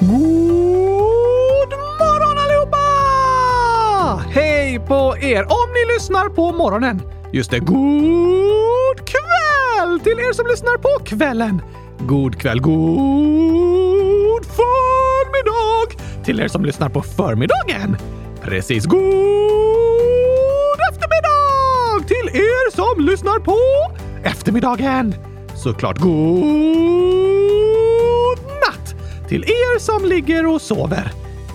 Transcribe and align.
God 0.00 1.70
morgon 1.98 2.38
allihopa! 2.38 2.86
Hej 4.30 4.80
på 4.88 5.16
er 5.20 5.42
om 5.42 5.68
ni 5.74 5.94
lyssnar 5.94 6.28
på 6.28 6.52
morgonen. 6.52 7.02
Just 7.32 7.50
det, 7.50 7.58
god 7.58 8.96
kväll 8.96 10.00
till 10.00 10.18
er 10.18 10.32
som 10.32 10.46
lyssnar 10.46 10.76
på 10.78 11.04
kvällen. 11.04 11.62
God 11.98 12.40
kväll, 12.40 12.60
god 12.60 14.44
förmiddag 14.44 15.96
till 16.24 16.40
er 16.40 16.48
som 16.48 16.64
lyssnar 16.64 16.88
på 16.88 17.02
förmiddagen. 17.02 17.96
Precis, 18.42 18.86
god 18.86 19.00
eftermiddag 20.90 22.06
till 22.06 22.40
er 22.42 22.70
som 22.70 23.04
lyssnar 23.04 23.38
på 23.38 23.58
eftermiddagen. 24.24 25.14
Såklart 25.54 25.98
god 25.98 27.37
till 29.28 29.42
er 29.42 29.78
som 29.78 30.04
ligger 30.04 30.46
och 30.46 30.62
sover. 30.62 31.12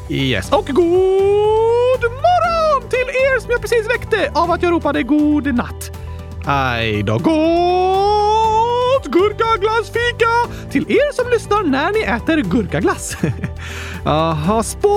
Yes, 0.09 0.51
och 0.51 0.65
god 0.65 2.01
morgon 2.01 2.89
till 2.89 3.09
er 3.09 3.39
som 3.39 3.51
jag 3.51 3.61
precis 3.61 3.89
väckte 3.89 4.31
av 4.33 4.51
att 4.51 4.63
jag 4.63 4.71
ropade 4.71 5.03
god 5.03 5.55
natt. 5.55 5.91
Aj 6.45 7.03
då, 7.03 7.17
gott 7.17 9.05
gurkaglassfika 9.05 10.29
till 10.71 10.91
er 10.91 11.13
som 11.13 11.29
lyssnar 11.29 11.63
när 11.63 11.91
ni 11.91 12.01
äter 12.01 12.37
gurkaglass. 12.37 13.17
Jaha, 14.05 14.63
spotta 14.63 14.93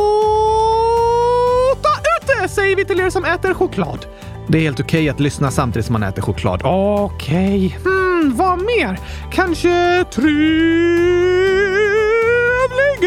ute 2.23 2.49
säger 2.49 2.77
vi 2.77 2.85
till 2.85 3.01
er 3.01 3.11
som 3.11 3.25
äter 3.25 3.55
choklad. 3.55 4.07
Det 4.49 4.59
är 4.59 4.63
helt 4.63 4.81
okej 4.81 5.01
okay 5.01 5.09
att 5.09 5.21
lyssna 5.21 5.51
samtidigt 5.51 5.87
som 5.87 5.93
man 5.93 6.03
äter 6.03 6.23
choklad. 6.23 6.61
Okej. 6.65 7.67
Okay. 7.67 7.93
Hmm, 7.93 8.37
vad 8.37 8.59
mer? 8.59 8.99
Kanske 9.33 10.05
tryck 10.11 11.96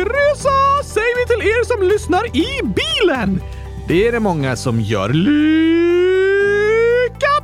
resa 0.05 0.84
säger 0.84 1.16
vi 1.17 1.26
till 1.26 1.41
er 1.48 1.63
som 1.66 1.84
lyssnar 1.88 2.38
i 2.38 2.62
bilen. 2.63 3.41
Det 3.87 4.07
är 4.07 4.12
det 4.12 4.20
många 4.20 4.55
som 4.55 4.82
gör. 4.82 5.10
Lycka 5.10 5.27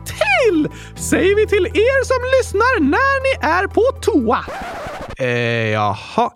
till! 0.06 0.68
Säger 0.96 1.36
vi 1.36 1.48
till 1.48 1.66
er 1.66 2.04
som 2.04 2.18
lyssnar 2.40 2.80
när 2.80 3.22
ni 3.24 3.48
är 3.48 3.68
på 3.68 3.82
toa. 4.02 4.46
Eh, 5.18 5.28
jaha. 5.70 6.32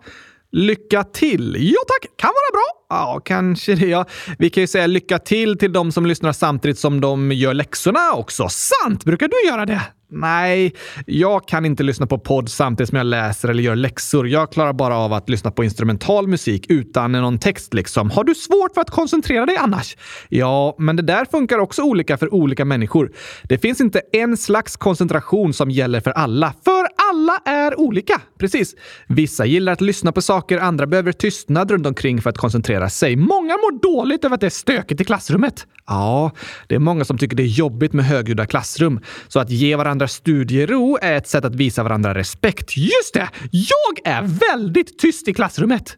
Lycka 0.52 1.04
till! 1.04 1.56
Ja 1.58 1.78
tack, 1.88 2.06
kan 2.16 2.28
vara 2.28 2.52
bra. 2.52 2.66
Ja, 2.88 3.20
kanske 3.24 3.74
det. 3.74 3.86
Ja. 3.86 4.04
Vi 4.38 4.50
kan 4.50 4.60
ju 4.60 4.66
säga 4.66 4.86
lycka 4.86 5.18
till 5.18 5.58
till 5.58 5.72
de 5.72 5.92
som 5.92 6.06
lyssnar 6.06 6.32
samtidigt 6.32 6.78
som 6.78 7.00
de 7.00 7.32
gör 7.32 7.54
läxorna 7.54 8.12
också. 8.12 8.48
Sant! 8.48 9.04
Brukar 9.04 9.28
du 9.28 9.48
göra 9.48 9.66
det? 9.66 9.80
Nej, 10.12 10.74
jag 11.06 11.48
kan 11.48 11.64
inte 11.64 11.82
lyssna 11.82 12.06
på 12.06 12.18
podd 12.18 12.48
samtidigt 12.48 12.88
som 12.88 12.98
jag 12.98 13.06
läser 13.06 13.48
eller 13.48 13.62
gör 13.62 13.76
läxor. 13.76 14.28
Jag 14.28 14.52
klarar 14.52 14.72
bara 14.72 14.96
av 14.96 15.12
att 15.12 15.28
lyssna 15.28 15.50
på 15.50 15.64
instrumental 15.64 16.28
musik 16.28 16.66
utan 16.68 17.12
någon 17.12 17.38
text 17.38 17.74
liksom. 17.74 18.10
Har 18.10 18.24
du 18.24 18.34
svårt 18.34 18.74
för 18.74 18.80
att 18.80 18.90
koncentrera 18.90 19.46
dig 19.46 19.56
annars? 19.56 19.96
Ja, 20.28 20.74
men 20.78 20.96
det 20.96 21.02
där 21.02 21.24
funkar 21.24 21.58
också 21.58 21.82
olika 21.82 22.18
för 22.18 22.34
olika 22.34 22.64
människor. 22.64 23.12
Det 23.42 23.58
finns 23.58 23.80
inte 23.80 24.00
en 24.12 24.36
slags 24.36 24.76
koncentration 24.76 25.52
som 25.52 25.70
gäller 25.70 26.00
för 26.00 26.10
alla. 26.10 26.54
För 26.64 26.99
alla 27.30 27.58
är 27.58 27.80
olika. 27.80 28.20
Precis. 28.38 28.74
Vissa 29.08 29.46
gillar 29.46 29.72
att 29.72 29.80
lyssna 29.80 30.12
på 30.12 30.22
saker, 30.22 30.58
andra 30.58 30.86
behöver 30.86 31.12
tystnad 31.12 31.70
runt 31.70 31.86
omkring 31.86 32.22
för 32.22 32.30
att 32.30 32.38
koncentrera 32.38 32.90
sig. 32.90 33.16
Många 33.16 33.56
mår 33.56 33.82
dåligt 33.82 34.24
över 34.24 34.34
att 34.34 34.40
det 34.40 34.46
är 34.46 34.50
stökigt 34.50 35.00
i 35.00 35.04
klassrummet. 35.04 35.66
Ja, 35.86 36.32
det 36.68 36.74
är 36.74 36.78
många 36.78 37.04
som 37.04 37.18
tycker 37.18 37.36
det 37.36 37.42
är 37.42 37.46
jobbigt 37.46 37.92
med 37.92 38.04
högljudda 38.04 38.46
klassrum. 38.46 39.00
Så 39.28 39.40
att 39.40 39.50
ge 39.50 39.76
varandra 39.76 40.08
studiero 40.08 40.98
är 41.02 41.12
ett 41.12 41.28
sätt 41.28 41.44
att 41.44 41.54
visa 41.54 41.82
varandra 41.82 42.14
respekt. 42.14 42.76
Just 42.76 43.14
det! 43.14 43.28
Jag 43.50 44.14
är 44.14 44.22
väldigt 44.22 44.98
tyst 44.98 45.28
i 45.28 45.34
klassrummet. 45.34 45.96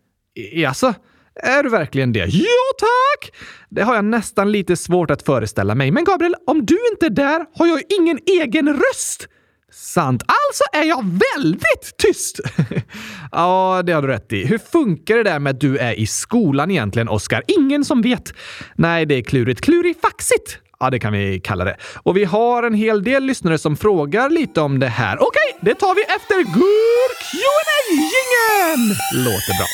Alltså, 0.68 0.94
är 1.34 1.62
du 1.62 1.68
verkligen 1.68 2.12
det? 2.12 2.26
Ja, 2.26 2.72
tack! 2.78 3.32
Det 3.70 3.82
har 3.82 3.94
jag 3.94 4.04
nästan 4.04 4.52
lite 4.52 4.76
svårt 4.76 5.10
att 5.10 5.22
föreställa 5.22 5.74
mig. 5.74 5.90
Men 5.90 6.04
Gabriel, 6.04 6.34
om 6.46 6.66
du 6.66 6.78
inte 6.92 7.06
är 7.06 7.10
där 7.10 7.46
har 7.54 7.66
jag 7.66 7.82
ingen 8.00 8.18
egen 8.26 8.68
röst. 8.68 9.28
Sant. 9.72 10.22
Alltså 10.22 10.64
är 10.72 10.88
jag 10.88 11.02
väldigt 11.02 11.96
tyst! 11.98 12.40
ja, 13.32 13.82
det 13.86 13.92
har 13.92 14.02
du 14.02 14.08
rätt 14.08 14.32
i. 14.32 14.46
Hur 14.46 14.58
funkar 14.58 15.16
det 15.16 15.22
där 15.22 15.38
med 15.38 15.50
att 15.50 15.60
du 15.60 15.78
är 15.78 15.92
i 15.92 16.06
skolan 16.06 16.70
egentligen, 16.70 17.08
Oskar? 17.08 17.42
Ingen 17.46 17.84
som 17.84 18.02
vet. 18.02 18.32
Nej, 18.74 19.06
det 19.06 19.14
är 19.14 19.22
klurigt. 19.22 19.60
Klurifaxigt! 19.60 20.58
Ja, 20.80 20.90
det 20.90 20.98
kan 20.98 21.12
vi 21.12 21.40
kalla 21.40 21.64
det. 21.64 21.76
Och 21.94 22.16
vi 22.16 22.24
har 22.24 22.62
en 22.62 22.74
hel 22.74 23.04
del 23.04 23.24
lyssnare 23.24 23.58
som 23.58 23.76
frågar 23.76 24.30
lite 24.30 24.60
om 24.60 24.78
det 24.78 24.88
här. 24.88 25.22
Okej, 25.22 25.58
det 25.60 25.74
tar 25.74 25.94
vi 25.94 26.02
efter 26.02 26.36
gur 26.54 27.08
qa 27.30 27.62
gingen 27.90 28.88
Låter 29.24 29.58
bra. 29.58 29.66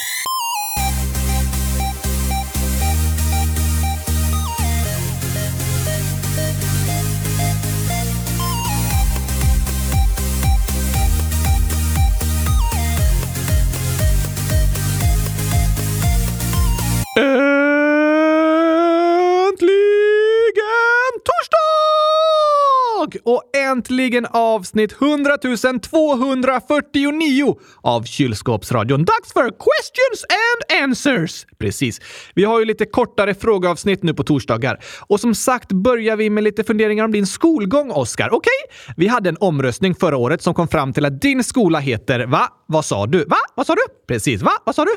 Och 23.29 23.43
äntligen 23.57 24.27
avsnitt 24.31 24.93
100 25.03 25.37
249 25.83 27.57
av 27.83 28.03
Kylskåpsradion. 28.03 29.05
Dags 29.05 29.33
för 29.33 29.43
questions 29.43 30.25
and 30.31 30.83
answers! 30.83 31.47
Precis. 31.59 32.01
Vi 32.35 32.45
har 32.45 32.59
ju 32.59 32.65
lite 32.65 32.85
kortare 32.85 33.35
frågeavsnitt 33.35 34.03
nu 34.03 34.15
på 34.15 34.25
torsdagar. 34.25 34.79
Och 35.01 35.21
som 35.21 35.35
sagt 35.35 35.73
börjar 35.73 36.17
vi 36.17 36.31
med 36.31 36.45
lite 36.45 36.65
funderingar 36.65 37.05
om 37.05 37.13
din 37.13 37.27
skolgång, 37.27 37.91
Oskar. 37.91 38.29
Okej? 38.33 38.39
Okay? 38.39 38.95
Vi 38.97 39.07
hade 39.07 39.29
en 39.29 39.37
omröstning 39.41 39.95
förra 39.95 40.17
året 40.17 40.43
som 40.43 40.55
kom 40.55 40.69
fram 40.69 40.93
till 40.93 41.05
att 41.05 41.21
din 41.21 41.45
skola 41.45 41.79
heter 41.79 42.27
Va? 42.27 42.49
Vad 42.67 42.85
sa 42.85 43.07
du? 43.07 43.25
Va? 43.25 43.37
Vad 43.55 43.67
sa 43.67 43.75
du? 43.75 43.83
Precis. 44.07 44.43
Va? 44.43 44.53
Vad 44.65 44.75
sa 44.75 44.85
du? 44.85 44.91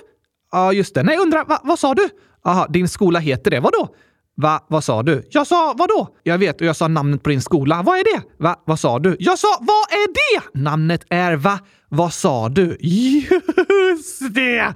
Ja, 0.52 0.60
ah, 0.60 0.72
just 0.72 0.96
det. 0.96 1.04
Nej, 1.04 1.18
undra, 1.18 1.44
va, 1.44 1.60
vad 1.64 1.80
sa 1.80 1.94
du? 1.94 2.10
Aha, 2.46 2.68
din 2.70 2.90
skola 2.90 3.20
heter 3.20 3.52
det. 3.52 3.60
Vadå? 3.60 3.96
Va? 4.38 4.66
Vad 4.68 4.84
sa 4.84 5.04
du? 5.04 5.28
Jag 5.30 5.48
sa 5.48 5.74
vadå? 5.78 6.10
Jag 6.24 6.38
vet 6.38 6.62
och 6.62 6.68
jag 6.68 6.76
sa 6.76 6.88
namnet 6.88 7.24
på 7.24 7.30
din 7.30 7.42
skola. 7.42 7.82
Vad 7.86 8.00
är 8.00 8.04
det? 8.04 8.24
Va? 8.44 8.56
Vad 8.66 8.80
sa 8.80 9.00
du? 9.00 9.16
Jag 9.20 9.40
sa 9.40 9.48
vad 9.60 9.92
är 9.92 10.08
det? 10.08 10.60
Namnet 10.60 11.06
är 11.10 11.36
va? 11.36 11.60
Vad 11.90 12.14
sa 12.14 12.50
du? 12.50 12.78
Just 12.80 14.34
det! 14.34 14.74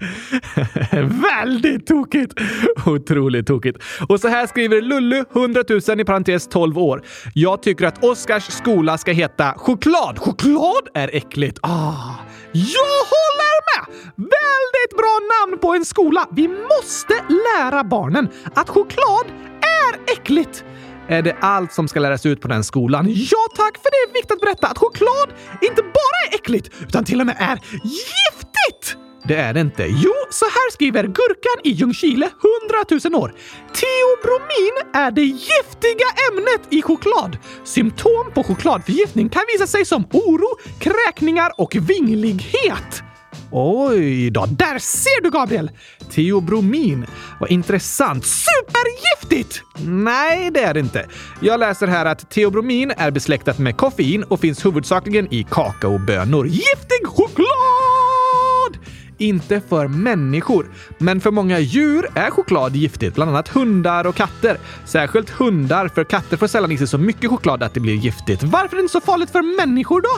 Väldigt 1.41 1.87
tokigt! 1.87 2.33
Otroligt 2.85 3.47
tokigt. 3.47 3.77
Och 4.09 4.19
så 4.19 4.27
här 4.27 4.47
skriver 4.47 4.81
Lullu, 4.81 5.23
100 5.35 5.63
000 5.87 5.99
i 5.99 6.05
parentes 6.05 6.47
12 6.47 6.77
år. 6.77 7.01
Jag 7.33 7.63
tycker 7.63 7.85
att 7.85 8.03
Oskars 8.03 8.43
skola 8.43 8.97
ska 8.97 9.11
heta 9.11 9.53
Choklad. 9.57 10.19
Choklad 10.19 10.87
är 10.93 11.09
äckligt. 11.13 11.59
Ah. 11.61 12.01
Jag 12.57 13.05
håller 13.13 13.55
med! 13.69 13.95
Väldigt 14.15 14.97
bra 14.97 15.19
namn 15.39 15.61
på 15.61 15.73
en 15.73 15.85
skola. 15.85 16.27
Vi 16.31 16.47
måste 16.47 17.13
lära 17.29 17.83
barnen 17.83 18.29
att 18.53 18.69
choklad 18.69 19.25
är 19.61 20.13
äckligt. 20.13 20.63
Är 21.07 21.21
det 21.21 21.37
allt 21.41 21.73
som 21.73 21.87
ska 21.87 21.99
läras 21.99 22.25
ut 22.25 22.41
på 22.41 22.47
den 22.47 22.63
skolan? 22.63 23.05
Ja 23.09 23.37
tack, 23.55 23.77
för 23.77 23.91
det 23.91 24.09
är 24.09 24.13
viktigt 24.13 24.31
att 24.31 24.39
berätta 24.39 24.67
att 24.67 24.77
choklad 24.77 25.29
inte 25.61 25.81
bara 25.81 26.29
är 26.31 26.35
äckligt, 26.35 26.69
utan 26.87 27.05
till 27.05 27.19
och 27.19 27.25
med 27.25 27.35
är 27.39 27.59
giftigt! 27.83 28.97
Det 29.27 29.35
är 29.35 29.53
det 29.53 29.61
inte. 29.61 29.83
Jo, 29.83 30.13
så 30.29 30.45
här 30.45 30.71
skriver 30.71 31.03
Gurkan 31.03 31.61
i 31.63 31.69
Ljungskile, 31.69 32.25
100 32.25 33.09
000 33.11 33.23
år. 33.23 33.33
Teobromin 33.73 34.93
är 34.93 35.11
det 35.11 35.21
giftiga 35.21 36.07
ämnet 36.31 36.61
i 36.69 36.81
choklad. 36.81 37.37
Symptom 37.63 38.31
på 38.33 38.43
chokladförgiftning 38.43 39.29
kan 39.29 39.43
visa 39.53 39.67
sig 39.67 39.85
som 39.85 40.03
oro, 40.11 40.57
kräkningar 40.79 41.51
och 41.57 41.75
vinglighet. 41.75 43.03
Oj 43.51 44.29
då, 44.29 44.45
där 44.45 44.79
ser 44.79 45.23
du 45.23 45.31
Gabriel! 45.31 45.71
Teobromin. 46.11 47.05
Vad 47.39 47.51
intressant. 47.51 48.25
Supergiftigt! 48.25 49.61
Nej, 49.87 50.51
det 50.51 50.59
är 50.63 50.73
det 50.73 50.79
inte. 50.79 51.05
Jag 51.41 51.59
läser 51.59 51.87
här 51.87 52.05
att 52.05 52.31
teobromin 52.31 52.91
är 52.97 53.11
besläktat 53.11 53.59
med 53.59 53.77
koffein 53.77 54.23
och 54.23 54.39
finns 54.39 54.65
huvudsakligen 54.65 55.33
i 55.33 55.43
kakaobönor. 55.51 56.47
Giftig 56.47 57.07
choklad! 57.07 58.14
Inte 59.25 59.61
för 59.69 59.87
människor. 59.87 60.71
Men 60.97 61.21
för 61.21 61.31
många 61.31 61.59
djur 61.59 62.07
är 62.15 62.29
choklad 62.31 62.75
giftigt, 62.75 63.15
bland 63.15 63.31
annat 63.31 63.47
hundar 63.47 64.07
och 64.07 64.15
katter. 64.15 64.57
Särskilt 64.85 65.29
hundar, 65.29 65.87
för 65.87 66.03
katter 66.03 66.37
får 66.37 66.47
sällan 66.47 66.71
i 66.71 66.77
sig 66.77 66.87
så 66.87 66.97
mycket 66.97 67.29
choklad 67.29 67.63
att 67.63 67.73
det 67.73 67.79
blir 67.79 67.95
giftigt. 67.95 68.43
Varför 68.43 68.75
är 68.75 68.75
det 68.75 68.81
inte 68.81 68.91
så 68.91 69.01
farligt 69.01 69.29
för 69.29 69.57
människor 69.57 70.01
då? 70.01 70.09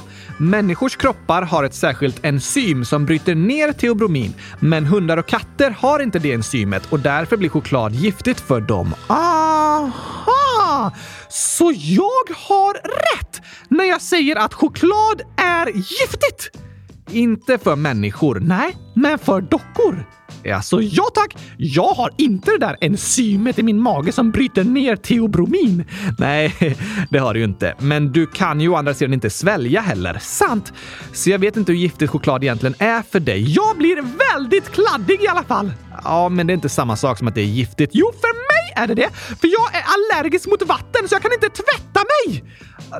Människors 0.45 0.95
kroppar 0.95 1.41
har 1.41 1.63
ett 1.63 1.73
särskilt 1.73 2.25
enzym 2.25 2.85
som 2.85 3.05
bryter 3.05 3.35
ner 3.35 3.71
teobromin, 3.71 4.33
men 4.59 4.85
hundar 4.85 5.17
och 5.17 5.27
katter 5.27 5.71
har 5.71 5.99
inte 5.99 6.19
det 6.19 6.31
enzymet 6.31 6.83
och 6.89 6.99
därför 6.99 7.37
blir 7.37 7.49
choklad 7.49 7.93
giftigt 7.93 8.39
för 8.39 8.61
dem. 8.61 8.95
Aha! 9.07 10.91
Så 11.29 11.73
jag 11.75 12.35
har 12.35 12.73
rätt 12.73 13.41
när 13.69 13.85
jag 13.85 14.01
säger 14.01 14.35
att 14.35 14.53
choklad 14.53 15.21
är 15.37 15.67
giftigt! 15.67 16.51
Inte 17.11 17.57
för 17.57 17.75
människor, 17.75 18.39
nej, 18.39 18.77
men 18.93 19.19
för 19.19 19.41
dockor. 19.41 20.05
Alltså, 20.55 20.81
ja 20.81 21.03
tack! 21.13 21.37
Jag 21.57 21.93
har 21.93 22.11
inte 22.17 22.51
det 22.51 22.57
där 22.57 22.77
enzymet 22.81 23.59
i 23.59 23.63
min 23.63 23.81
mage 23.81 24.11
som 24.11 24.31
bryter 24.31 24.63
ner 24.63 24.95
teobromin. 24.95 25.85
Nej, 26.19 26.53
det 27.09 27.19
har 27.19 27.33
du 27.33 27.39
ju 27.39 27.45
inte. 27.45 27.75
Men 27.79 28.11
du 28.11 28.27
kan 28.27 28.61
ju 28.61 28.69
å 28.69 28.75
andra 28.75 28.93
sidan 28.93 29.13
inte 29.13 29.29
svälja 29.29 29.81
heller. 29.81 30.17
Sant! 30.21 30.73
Så 31.13 31.29
jag 31.29 31.39
vet 31.39 31.57
inte 31.57 31.71
hur 31.71 31.79
giftigt 31.79 32.11
choklad 32.11 32.43
egentligen 32.43 32.75
är 32.79 33.01
för 33.01 33.19
dig. 33.19 33.53
Jag 33.53 33.77
blir 33.77 33.95
väldigt 34.33 34.71
kladdig 34.71 35.23
i 35.23 35.27
alla 35.27 35.43
fall. 35.43 35.71
Ja, 36.03 36.29
men 36.29 36.47
det 36.47 36.53
är 36.53 36.55
inte 36.55 36.69
samma 36.69 36.95
sak 36.95 37.17
som 37.17 37.27
att 37.27 37.35
det 37.35 37.41
är 37.41 37.45
giftigt. 37.45 37.91
Jo, 37.93 38.11
för 38.21 38.33
mig 38.33 38.83
är 38.83 38.87
det 38.87 38.95
det! 38.95 39.09
För 39.13 39.47
jag 39.47 39.75
är 39.75 39.83
allergisk 39.95 40.47
mot 40.47 40.61
vatten 40.61 41.07
så 41.07 41.15
jag 41.15 41.21
kan 41.21 41.33
inte 41.33 41.49
tvätta! 41.49 41.86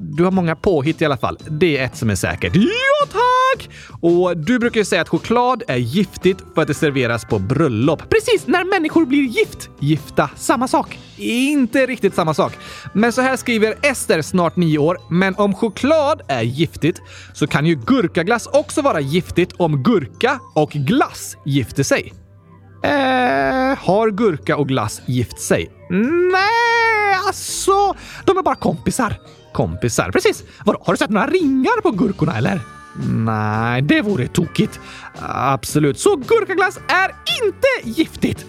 Du 0.02 0.24
har 0.24 0.32
många 0.32 0.56
påhitt 0.56 1.02
i 1.02 1.06
alla 1.06 1.18
fall. 1.18 1.38
Det 1.50 1.78
är 1.78 1.86
ett 1.86 1.98
som 1.98 2.10
är 2.10 2.16
säkert. 2.16 2.56
Ja, 2.56 3.08
tack! 3.12 3.70
Och 4.02 4.38
du 4.38 4.60
brukar 4.60 4.80
ju 4.80 4.86
säga 4.86 5.02
att 5.02 5.10
choklad 5.10 5.64
är 5.68 5.78
giftigt 5.78 6.40
för 6.56 6.62
att 6.62 6.68
det 6.68 6.74
serveras 6.74 7.26
på 7.26 7.40
bröllop. 7.40 8.10
Precis, 8.10 8.48
när 8.48 8.64
människor 8.64 9.06
blir 9.06 9.22
gift. 9.22 9.70
Gifta, 9.80 10.30
samma 10.36 10.68
sak. 10.68 11.00
Inte 11.18 11.86
riktigt 11.86 12.16
samma 12.16 12.34
sak. 12.34 12.54
Men 12.94 13.14
så 13.14 13.22
här 13.22 13.36
skriver 13.38 13.76
Ester, 13.82 14.22
snart 14.22 14.56
nio 14.56 14.78
år. 14.78 14.98
Men 15.10 15.36
om 15.36 15.54
choklad 15.54 16.22
är 16.28 16.42
giftigt 16.42 17.02
så 17.34 17.48
kan 17.48 17.66
ju 17.66 17.76
gurkaglass 17.76 18.48
också 18.48 18.82
vara 18.82 19.00
giftigt 19.00 19.54
om 19.58 19.84
gurka 19.84 20.40
och 20.56 20.72
glass 20.72 21.38
gifter 21.46 21.84
sig. 21.84 22.14
Eh, 22.84 23.78
har 23.78 24.12
gurka 24.12 24.58
och 24.58 24.68
glass 24.68 25.02
gift 25.06 25.40
sig? 25.40 25.72
Nej, 26.32 27.18
alltså, 27.28 27.96
de 28.26 28.38
är 28.38 28.44
bara 28.44 28.56
kompisar. 28.56 29.20
Kompisar, 29.58 30.12
precis. 30.12 30.44
Vadå, 30.66 30.80
har 30.86 30.94
du 30.94 30.98
sett 30.98 31.10
några 31.10 31.28
ringar 31.28 31.82
på 31.82 31.92
gurkorna 31.92 32.38
eller? 32.38 32.60
Nej, 33.10 33.82
det 33.82 34.02
vore 34.02 34.28
tokigt. 34.28 34.80
Absolut, 35.22 36.00
så 36.00 36.16
gurkaglass 36.16 36.80
är 36.88 37.12
inte 37.46 38.00
giftigt. 38.00 38.46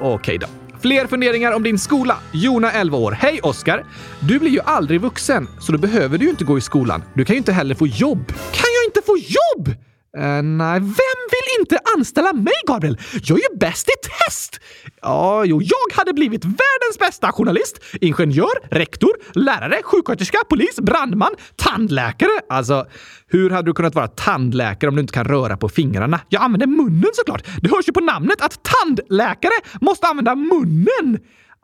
Okej 0.00 0.38
då. 0.38 0.46
Fler 0.80 1.06
funderingar 1.06 1.52
om 1.52 1.62
din 1.62 1.78
skola. 1.78 2.16
Jona, 2.32 2.72
11 2.72 2.96
år. 2.98 3.12
Hej 3.12 3.40
Oskar! 3.42 3.84
Du 4.20 4.38
blir 4.38 4.50
ju 4.50 4.60
aldrig 4.64 5.00
vuxen, 5.00 5.48
så 5.60 5.72
då 5.72 5.78
behöver 5.78 6.18
du 6.18 6.24
ju 6.24 6.30
inte 6.30 6.44
gå 6.44 6.58
i 6.58 6.60
skolan. 6.60 7.02
Du 7.14 7.24
kan 7.24 7.34
ju 7.34 7.38
inte 7.38 7.52
heller 7.52 7.74
få 7.74 7.86
jobb. 7.86 8.26
Kan 8.28 8.70
jag 8.76 8.84
inte 8.88 9.02
få 9.06 9.16
jobb? 9.18 9.74
Uh, 10.16 10.42
nej, 10.42 10.80
vem 10.80 11.20
vill 11.30 11.60
inte 11.60 11.78
anställa 11.96 12.32
mig, 12.32 12.54
Gabriel? 12.66 12.98
Jag 13.12 13.38
är 13.38 13.52
ju 13.52 13.58
bäst 13.58 13.88
i 13.88 13.92
test! 14.08 14.60
Ja, 15.02 15.44
jo, 15.44 15.62
jag 15.62 15.96
hade 15.96 16.12
blivit 16.12 16.44
världens 16.44 16.98
bästa 16.98 17.32
journalist, 17.32 17.80
ingenjör, 18.00 18.68
rektor, 18.70 19.10
lärare, 19.32 19.82
sjuksköterska, 19.84 20.38
polis, 20.50 20.80
brandman, 20.80 21.30
tandläkare. 21.56 22.30
Alltså, 22.48 22.86
hur 23.28 23.50
hade 23.50 23.68
du 23.68 23.74
kunnat 23.74 23.94
vara 23.94 24.08
tandläkare 24.08 24.88
om 24.88 24.96
du 24.96 25.00
inte 25.00 25.12
kan 25.12 25.24
röra 25.24 25.56
på 25.56 25.68
fingrarna? 25.68 26.20
Jag 26.28 26.42
använder 26.42 26.66
munnen 26.66 27.10
såklart. 27.12 27.46
Det 27.62 27.70
hörs 27.70 27.88
ju 27.88 27.92
på 27.92 28.00
namnet 28.00 28.40
att 28.40 28.60
tandläkare 28.62 29.52
måste 29.80 30.06
använda 30.06 30.34
munnen. 30.34 31.18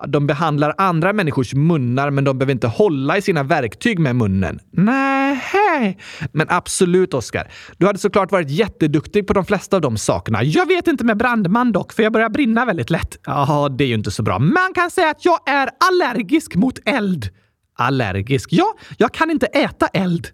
De 0.07 0.27
behandlar 0.27 0.75
andra 0.79 1.13
människors 1.13 1.55
munnar, 1.55 2.11
men 2.11 2.25
de 2.25 2.39
behöver 2.39 2.53
inte 2.53 2.67
hålla 2.67 3.19
i 3.19 3.23
sina 3.23 3.43
verktyg 3.43 3.99
med 3.99 4.17
munnen. 4.17 4.61
Nej, 4.71 5.99
men 6.33 6.47
absolut 6.51 7.15
Oskar. 7.15 7.51
Du 7.79 7.87
hade 7.87 7.99
såklart 7.99 8.33
varit 8.33 8.51
jätteduktig 8.51 9.27
på 9.27 9.33
de 9.33 9.45
flesta 9.45 9.77
av 9.77 9.83
de 9.83 9.97
sakerna. 9.97 10.43
Jag 10.43 10.67
vet 10.67 10.87
inte 10.87 11.05
med 11.05 11.17
brandman 11.17 11.73
dock, 11.73 11.93
för 11.93 12.03
jag 12.03 12.13
börjar 12.13 12.29
brinna 12.29 12.65
väldigt 12.65 12.91
lätt. 12.91 13.19
Ja, 13.27 13.69
det 13.79 13.85
är 13.85 13.89
ju 13.89 13.95
inte 13.95 14.11
så 14.11 14.23
bra. 14.23 14.39
Man 14.39 14.73
kan 14.75 14.91
säga 14.91 15.11
att 15.11 15.25
jag 15.25 15.39
är 15.47 15.69
allergisk 15.91 16.55
mot 16.55 16.79
eld. 16.85 17.29
Allergisk? 17.79 18.49
Ja, 18.53 18.75
jag 18.97 19.13
kan 19.13 19.31
inte 19.31 19.47
äta 19.47 19.87
eld. 19.87 20.29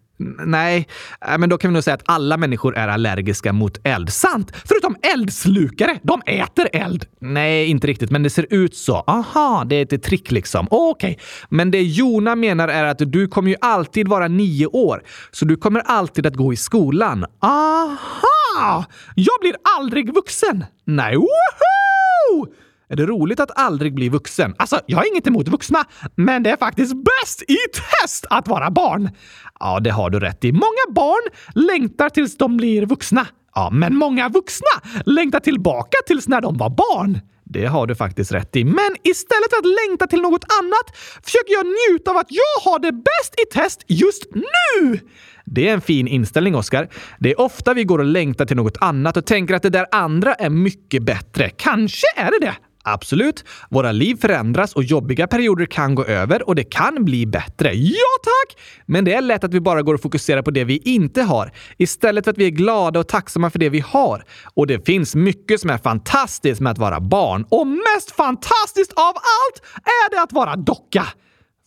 Nej, 0.47 0.88
äh, 1.29 1.38
men 1.38 1.49
då 1.49 1.59
kan 1.59 1.70
vi 1.70 1.75
nog 1.75 1.85
säga 1.85 1.94
att 1.94 2.03
alla 2.05 2.37
människor 2.37 2.76
är 2.76 2.88
allergiska 2.88 3.53
mot 3.53 3.81
eld. 3.85 4.12
Sant! 4.12 4.53
Förutom 4.65 4.97
eldslukare. 5.15 5.99
De 6.03 6.23
äter 6.26 6.69
eld. 6.73 7.05
Nej, 7.20 7.67
inte 7.67 7.87
riktigt, 7.87 8.11
men 8.11 8.23
det 8.23 8.31
ser 8.31 8.47
ut 8.50 8.76
så. 8.76 9.05
Aha, 9.06 9.65
det 9.67 9.76
är 9.76 9.94
ett 9.94 10.03
trick 10.03 10.31
liksom. 10.31 10.69
Okej. 10.70 11.11
Okay. 11.11 11.25
Men 11.49 11.70
det 11.70 11.82
Jona 11.82 12.35
menar 12.35 12.69
är 12.69 12.85
att 12.85 12.99
du 12.99 13.29
kommer 13.29 13.50
ju 13.50 13.56
alltid 13.61 14.09
vara 14.09 14.29
nio 14.29 14.67
år, 14.67 15.03
så 15.31 15.44
du 15.44 15.56
kommer 15.56 15.81
alltid 15.81 16.26
att 16.26 16.35
gå 16.35 16.53
i 16.53 16.56
skolan. 16.56 17.25
Aha! 17.41 18.85
Jag 19.14 19.41
blir 19.41 19.55
aldrig 19.79 20.14
vuxen. 20.14 20.64
Nej, 20.85 21.17
woho! 21.17 22.47
Är 22.88 22.96
det 22.96 23.06
roligt 23.06 23.40
att 23.40 23.50
aldrig 23.58 23.94
bli 23.94 24.08
vuxen? 24.08 24.55
Alltså, 24.58 24.81
jag 24.87 24.99
har 24.99 25.12
inget 25.12 25.26
emot 25.26 25.49
vuxna, 25.49 25.85
men 26.14 26.43
det 26.43 26.50
är 26.50 26.56
faktiskt 26.56 26.94
bäst 26.94 27.43
i 27.43 27.56
test 27.73 28.26
att 28.31 28.49
vara 28.49 28.70
barn. 28.70 29.11
Ja, 29.61 29.81
det 29.81 29.90
har 29.90 30.11
du 30.11 30.20
rätt 30.20 30.44
i. 30.44 30.52
Många 30.52 30.85
barn 30.94 31.23
längtar 31.55 32.08
tills 32.08 32.37
de 32.37 32.56
blir 32.56 32.87
vuxna. 32.87 33.26
Ja, 33.55 33.70
men 33.73 33.96
många 33.96 34.29
vuxna 34.29 35.00
längtar 35.06 35.40
tillbaka 35.40 35.99
tills 36.06 36.29
när 36.29 36.40
de 36.40 36.56
var 36.56 36.70
barn. 36.70 37.20
Det 37.50 37.67
har 37.67 37.87
du 37.87 37.94
faktiskt 37.94 38.32
rätt 38.32 38.56
i. 38.56 38.64
Men 38.64 38.96
istället 39.02 39.50
för 39.50 39.58
att 39.58 39.88
längta 39.88 40.06
till 40.06 40.20
något 40.20 40.44
annat 40.61 40.96
försöker 41.23 41.52
jag 41.52 41.67
njuta 41.67 42.11
av 42.11 42.17
att 42.17 42.31
jag 42.31 42.70
har 42.70 42.79
det 42.79 42.93
bäst 42.93 43.35
i 43.43 43.55
test 43.55 43.85
just 43.87 44.23
nu! 44.35 45.00
Det 45.44 45.69
är 45.69 45.75
en 45.75 45.81
fin 45.81 46.08
inställning, 46.08 46.55
Oskar. 46.55 46.88
Det 47.19 47.31
är 47.31 47.40
ofta 47.40 47.75
vi 47.75 47.85
går 47.85 47.99
och 47.99 48.05
längtar 48.05 48.46
till 48.46 48.56
något 48.56 48.76
annat 48.81 49.17
och 49.17 49.26
tänker 49.26 49.55
att 49.55 49.62
det 49.62 49.70
där 49.70 49.87
andra 49.93 50.35
är 50.35 50.50
mycket 50.50 51.02
bättre. 51.02 51.50
Kanske 51.50 52.06
är 52.17 52.31
det 52.31 52.46
det. 52.46 52.56
Absolut, 52.85 53.45
våra 53.71 53.93
liv 53.93 54.17
förändras 54.21 54.73
och 54.73 54.85
jobbiga 54.85 55.27
perioder 55.27 55.67
kan 55.67 55.95
gå 55.95 56.05
över 56.05 56.49
och 56.49 56.55
det 56.55 56.65
kan 56.65 57.05
bli 57.05 57.27
bättre. 57.27 57.75
Ja 57.75 58.09
tack! 58.23 58.59
Men 58.87 59.05
det 59.05 59.13
är 59.15 59.21
lätt 59.21 59.45
att 59.45 59.55
vi 59.55 59.61
bara 59.61 59.83
går 59.83 59.95
och 59.95 60.03
fokuserar 60.03 60.43
på 60.43 60.51
det 60.51 60.65
vi 60.65 60.77
inte 60.77 61.23
har 61.23 61.53
istället 61.77 62.25
för 62.25 62.31
att 62.31 62.39
vi 62.39 62.47
är 62.47 62.51
glada 62.51 63.01
och 63.01 63.09
tacksamma 63.09 63.51
för 63.51 63.59
det 63.59 63.69
vi 63.69 63.81
har. 63.81 64.25
Och 64.55 64.67
det 64.67 64.87
finns 64.87 65.15
mycket 65.15 65.61
som 65.61 65.71
är 65.71 65.79
fantastiskt 65.79 66.61
med 66.61 66.73
att 66.73 66.79
vara 66.79 67.01
barn. 67.01 67.47
Och 67.49 67.67
mest 67.67 68.11
fantastiskt 68.11 68.93
av 68.93 69.15
allt 69.15 69.63
är 69.85 70.11
det 70.11 70.23
att 70.23 70.33
vara 70.33 70.57
docka! 70.57 71.07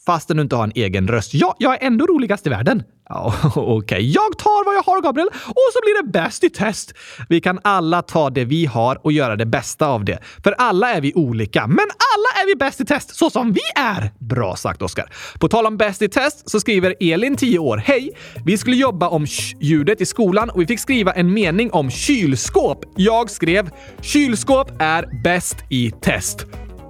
Fastän 0.06 0.38
du 0.38 0.44
inte 0.44 0.56
har 0.56 0.64
en 0.64 0.72
egen 0.76 1.08
röst. 1.08 1.34
Ja, 1.34 1.56
jag 1.60 1.74
är 1.74 1.88
ändå 1.88 2.06
roligast 2.06 2.48
i 2.48 2.50
världen. 2.50 2.84
Ja, 3.10 3.34
Okej, 3.56 3.62
okay. 3.62 4.02
jag 4.02 4.38
tar 4.38 4.66
vad 4.66 4.76
jag 4.76 4.84
har, 4.84 5.02
Gabriel, 5.02 5.28
och 5.28 5.70
så 5.74 5.80
blir 5.84 6.04
det 6.04 6.12
bäst 6.12 6.44
i 6.44 6.50
test. 6.50 6.94
Vi 7.30 7.42
kan 7.42 7.60
alla 7.64 8.02
ta 8.02 8.30
det 8.30 8.46
vi 8.46 8.66
har 8.66 9.06
och 9.06 9.12
göra 9.12 9.36
det 9.36 9.46
bästa 9.46 9.88
av 9.88 10.06
det. 10.06 10.20
För 10.44 10.52
alla 10.52 10.94
är 10.94 11.02
vi 11.02 11.14
olika, 11.16 11.68
men 11.68 11.78
alla 11.80 12.42
är 12.44 12.48
vi 12.48 12.56
bäst 12.56 12.82
i 12.82 12.86
test 12.86 13.16
så 13.16 13.30
som 13.30 13.54
vi 13.54 13.62
är. 13.76 14.12
Bra 14.20 14.56
sagt, 14.56 14.82
Oskar. 14.82 15.14
På 15.40 15.48
tal 15.48 15.66
om 15.66 15.78
bäst 15.78 16.02
i 16.02 16.10
test 16.10 16.50
så 16.50 16.60
skriver 16.60 16.96
Elin, 17.00 17.36
10 17.36 17.60
år. 17.60 17.78
Hej! 17.78 18.12
Vi 18.46 18.58
skulle 18.58 18.76
jobba 18.76 19.08
om 19.08 19.26
ljudet 19.60 20.02
i 20.02 20.06
skolan 20.06 20.50
och 20.50 20.62
vi 20.62 20.68
fick 20.68 20.80
skriva 20.80 21.12
en 21.12 21.34
mening 21.34 21.72
om 21.72 21.90
kylskåp. 21.90 22.86
Jag 22.96 23.30
skrev 23.30 23.70
“Kylskåp 24.02 24.72
är 24.80 25.24
bäst 25.24 25.58
i 25.70 25.92
test”. 25.92 26.46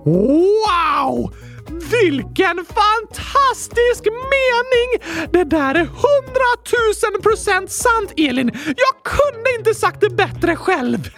Wow! 0.06 1.34
Vilken 1.72 2.66
fantastisk 2.66 4.04
mening! 4.06 4.90
Det 5.32 5.44
där 5.44 5.76
är 5.76 5.86
hundratusen 5.86 7.22
procent 7.24 7.72
sant, 7.72 8.14
Elin! 8.18 8.52
Jag 8.66 9.04
kunde 9.04 9.56
inte 9.60 9.74
sagt 9.74 10.02
det 10.02 10.10
bättre 10.10 10.56
själv! 10.56 11.10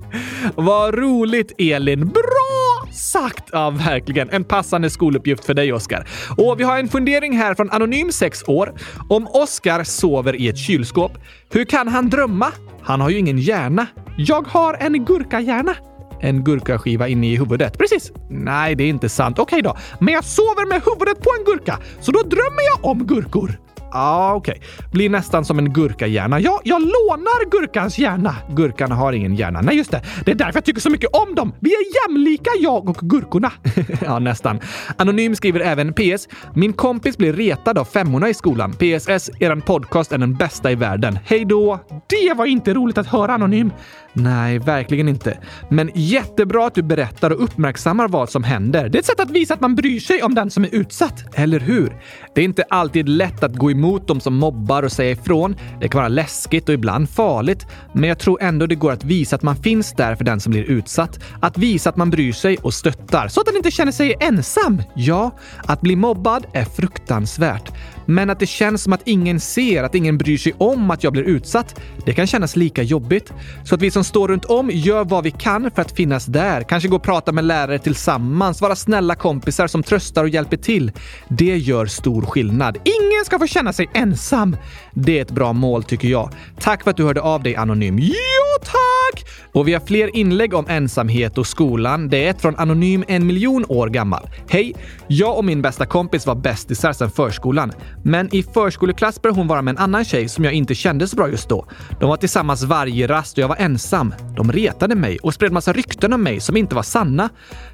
Vad 0.54 0.94
roligt, 0.94 1.52
Elin! 1.58 2.08
Bra 2.08 2.92
sagt! 2.92 3.48
Ja, 3.52 3.70
verkligen. 3.70 4.30
En 4.30 4.44
passande 4.44 4.90
skoluppgift 4.90 5.44
för 5.44 5.54
dig, 5.54 5.72
Oskar. 5.72 6.08
Och 6.36 6.60
vi 6.60 6.64
har 6.64 6.78
en 6.78 6.88
fundering 6.88 7.36
här 7.36 7.54
från 7.54 7.70
Anonym 7.70 8.12
6 8.12 8.42
år. 8.46 8.74
Om 9.08 9.26
Oskar 9.26 9.84
sover 9.84 10.36
i 10.36 10.48
ett 10.48 10.58
kylskåp, 10.58 11.12
hur 11.52 11.64
kan 11.64 11.88
han 11.88 12.10
drömma? 12.10 12.52
Han 12.82 13.00
har 13.00 13.10
ju 13.10 13.18
ingen 13.18 13.38
hjärna. 13.38 13.86
Jag 14.16 14.46
har 14.48 14.74
en 14.74 15.04
gurkahjärna 15.04 15.74
en 16.20 16.44
gurkaskiva 16.44 17.08
inne 17.08 17.32
i 17.32 17.36
huvudet. 17.36 17.78
Precis. 17.78 18.12
Nej, 18.28 18.74
det 18.74 18.84
är 18.84 18.88
inte 18.88 19.08
sant. 19.08 19.38
Okej 19.38 19.60
okay 19.60 19.62
då. 19.62 19.76
Men 20.04 20.14
jag 20.14 20.24
sover 20.24 20.68
med 20.68 20.82
huvudet 20.84 21.24
på 21.24 21.30
en 21.38 21.44
gurka, 21.44 21.78
så 22.00 22.12
då 22.12 22.22
drömmer 22.22 22.62
jag 22.74 22.84
om 22.90 23.06
gurkor. 23.06 23.58
Ja, 23.92 23.98
ah, 23.98 24.34
okej. 24.34 24.54
Okay. 24.56 24.90
Blir 24.92 25.10
nästan 25.10 25.44
som 25.44 25.58
en 25.58 25.72
gurkahjärna. 25.72 26.40
Ja, 26.40 26.60
jag 26.64 26.80
lånar 26.80 27.50
gurkans 27.50 27.98
hjärna. 27.98 28.36
Gurkan 28.50 28.92
har 28.92 29.12
ingen 29.12 29.34
hjärna. 29.34 29.60
Nej, 29.60 29.76
just 29.76 29.90
det. 29.90 30.02
Det 30.24 30.30
är 30.30 30.34
därför 30.34 30.54
jag 30.54 30.64
tycker 30.64 30.80
så 30.80 30.90
mycket 30.90 31.10
om 31.12 31.34
dem. 31.34 31.54
Vi 31.60 31.70
är 31.70 32.08
jämlika, 32.08 32.50
jag 32.60 32.88
och 32.88 32.96
gurkorna. 32.96 33.52
ja, 34.04 34.18
nästan. 34.18 34.60
Anonym 34.96 35.36
skriver 35.36 35.60
även 35.60 35.92
PS. 35.92 36.28
Min 36.54 36.72
kompis 36.72 37.16
blir 37.16 37.32
retad 37.32 37.78
av 37.78 37.84
femmorna 37.84 38.28
i 38.28 38.34
skolan. 38.34 38.72
PSS, 38.72 39.30
eran 39.40 39.60
podcast 39.60 40.12
är 40.12 40.18
den 40.18 40.34
bästa 40.34 40.70
i 40.70 40.74
världen. 40.74 41.18
Hej 41.24 41.44
då! 41.44 41.80
Det 42.06 42.34
var 42.34 42.46
inte 42.46 42.74
roligt 42.74 42.98
att 42.98 43.06
höra, 43.06 43.34
Anonym. 43.34 43.70
Nej, 44.12 44.58
verkligen 44.58 45.08
inte. 45.08 45.38
Men 45.68 45.90
jättebra 45.94 46.66
att 46.66 46.74
du 46.74 46.82
berättar 46.82 47.30
och 47.30 47.44
uppmärksammar 47.44 48.08
vad 48.08 48.30
som 48.30 48.44
händer. 48.44 48.88
Det 48.88 48.98
är 48.98 49.00
ett 49.00 49.06
sätt 49.06 49.20
att 49.20 49.30
visa 49.30 49.54
att 49.54 49.60
man 49.60 49.74
bryr 49.74 50.00
sig 50.00 50.22
om 50.22 50.34
den 50.34 50.50
som 50.50 50.64
är 50.64 50.74
utsatt. 50.74 51.24
Eller 51.34 51.60
hur? 51.60 51.92
Det 52.34 52.40
är 52.40 52.44
inte 52.44 52.64
alltid 52.70 53.08
lätt 53.08 53.42
att 53.42 53.56
gå 53.56 53.70
emot 53.70 54.08
de 54.08 54.20
som 54.20 54.34
mobbar 54.34 54.82
och 54.82 54.92
säga 54.92 55.10
ifrån. 55.10 55.56
Det 55.80 55.88
kan 55.88 55.98
vara 55.98 56.08
läskigt 56.08 56.68
och 56.68 56.74
ibland 56.74 57.10
farligt, 57.10 57.66
men 57.94 58.08
jag 58.08 58.18
tror 58.18 58.42
ändå 58.42 58.66
det 58.66 58.74
går 58.74 58.92
att 58.92 59.04
visa 59.04 59.36
att 59.36 59.42
man 59.42 59.56
finns 59.56 59.92
där 59.92 60.14
för 60.14 60.24
den 60.24 60.40
som 60.40 60.50
blir 60.50 60.64
utsatt. 60.64 61.20
Att 61.42 61.58
visa 61.58 61.90
att 61.90 61.96
man 61.96 62.10
bryr 62.10 62.32
sig 62.32 62.56
och 62.56 62.74
stöttar 62.74 63.28
så 63.28 63.40
att 63.40 63.46
den 63.46 63.56
inte 63.56 63.70
känner 63.70 63.92
sig 63.92 64.14
ensam. 64.20 64.82
Ja, 64.94 65.30
att 65.66 65.80
bli 65.80 65.96
mobbad 65.96 66.46
är 66.52 66.64
fruktansvärt. 66.64 67.72
Men 68.06 68.30
att 68.30 68.38
det 68.38 68.46
känns 68.46 68.82
som 68.82 68.92
att 68.92 69.00
ingen 69.04 69.40
ser, 69.40 69.82
att 69.82 69.94
ingen 69.94 70.18
bryr 70.18 70.38
sig 70.38 70.54
om 70.58 70.90
att 70.90 71.04
jag 71.04 71.12
blir 71.12 71.22
utsatt, 71.22 71.80
det 72.06 72.14
kan 72.14 72.26
kännas 72.26 72.56
lika 72.56 72.82
jobbigt. 72.82 73.32
Så 73.64 73.74
att 73.74 73.82
vi 73.82 73.90
som 73.90 74.04
står 74.04 74.28
runt 74.28 74.44
om 74.44 74.70
gör 74.72 75.04
vad 75.04 75.24
vi 75.24 75.30
kan 75.30 75.70
för 75.70 75.82
att 75.82 75.92
finnas 75.92 76.26
där. 76.26 76.62
Kanske 76.62 76.88
gå 76.88 76.96
och 76.96 77.02
prata 77.02 77.32
med 77.32 77.44
lärare 77.44 77.78
tillsammans, 77.78 78.60
vara 78.60 78.76
snälla 78.76 79.14
kompisar 79.14 79.66
som 79.66 79.82
tröstar 79.82 80.22
och 80.22 80.28
hjälper 80.28 80.56
till. 80.56 80.92
Det 81.28 81.56
gör 81.56 81.86
stor 81.86 82.22
skillnad. 82.22 82.76
Ingen 82.76 83.24
ska 83.24 83.38
få 83.38 83.46
känna 83.46 83.72
sig 83.72 83.90
ensam. 83.94 84.56
Det 84.94 85.18
är 85.18 85.22
ett 85.22 85.30
bra 85.30 85.52
mål 85.52 85.84
tycker 85.84 86.08
jag. 86.08 86.30
Tack 86.60 86.82
för 86.82 86.90
att 86.90 86.96
du 86.96 87.04
hörde 87.04 87.20
av 87.20 87.42
dig 87.42 87.56
Anonym. 87.56 87.98
Jo 87.98 88.64
tack! 88.64 89.24
Och 89.52 89.68
vi 89.68 89.72
har 89.72 89.80
fler 89.80 90.16
inlägg 90.16 90.54
om 90.54 90.64
ensamhet 90.68 91.38
och 91.38 91.46
skolan. 91.46 92.08
Det 92.08 92.26
är 92.26 92.30
ett 92.30 92.40
från 92.40 92.56
Anonym 92.56 93.04
en 93.08 93.26
miljon 93.26 93.64
år 93.68 93.88
gammal. 93.88 94.30
Hej! 94.48 94.74
Jag 95.08 95.38
och 95.38 95.44
min 95.44 95.62
bästa 95.62 95.86
kompis 95.86 96.26
var 96.26 96.34
bästisar 96.34 96.92
sedan 96.92 97.10
förskolan. 97.10 97.72
Men 98.02 98.34
i 98.34 98.42
förskoleklass 98.42 99.22
började 99.22 99.40
hon 99.40 99.46
vara 99.46 99.62
med 99.62 99.72
en 99.72 99.78
annan 99.78 100.04
tjej 100.04 100.28
som 100.28 100.44
jag 100.44 100.52
inte 100.52 100.74
kände 100.74 101.08
så 101.08 101.16
bra 101.16 101.28
just 101.28 101.48
då. 101.48 101.66
De 102.00 102.08
var 102.08 102.16
tillsammans 102.16 102.62
varje 102.62 103.06
rast 103.06 103.38
och 103.38 103.42
jag 103.42 103.48
var 103.48 103.56
ensam. 103.56 104.14
De 104.36 104.52
retade 104.52 104.94
mig 104.94 105.18
och 105.18 105.34
spred 105.34 105.52
massa 105.52 105.72
rykten 105.72 106.12
om 106.12 106.22
mig 106.22 106.40
som 106.40 106.56
inte 106.56 106.74
var 106.74 106.82
sanna. 106.82 107.28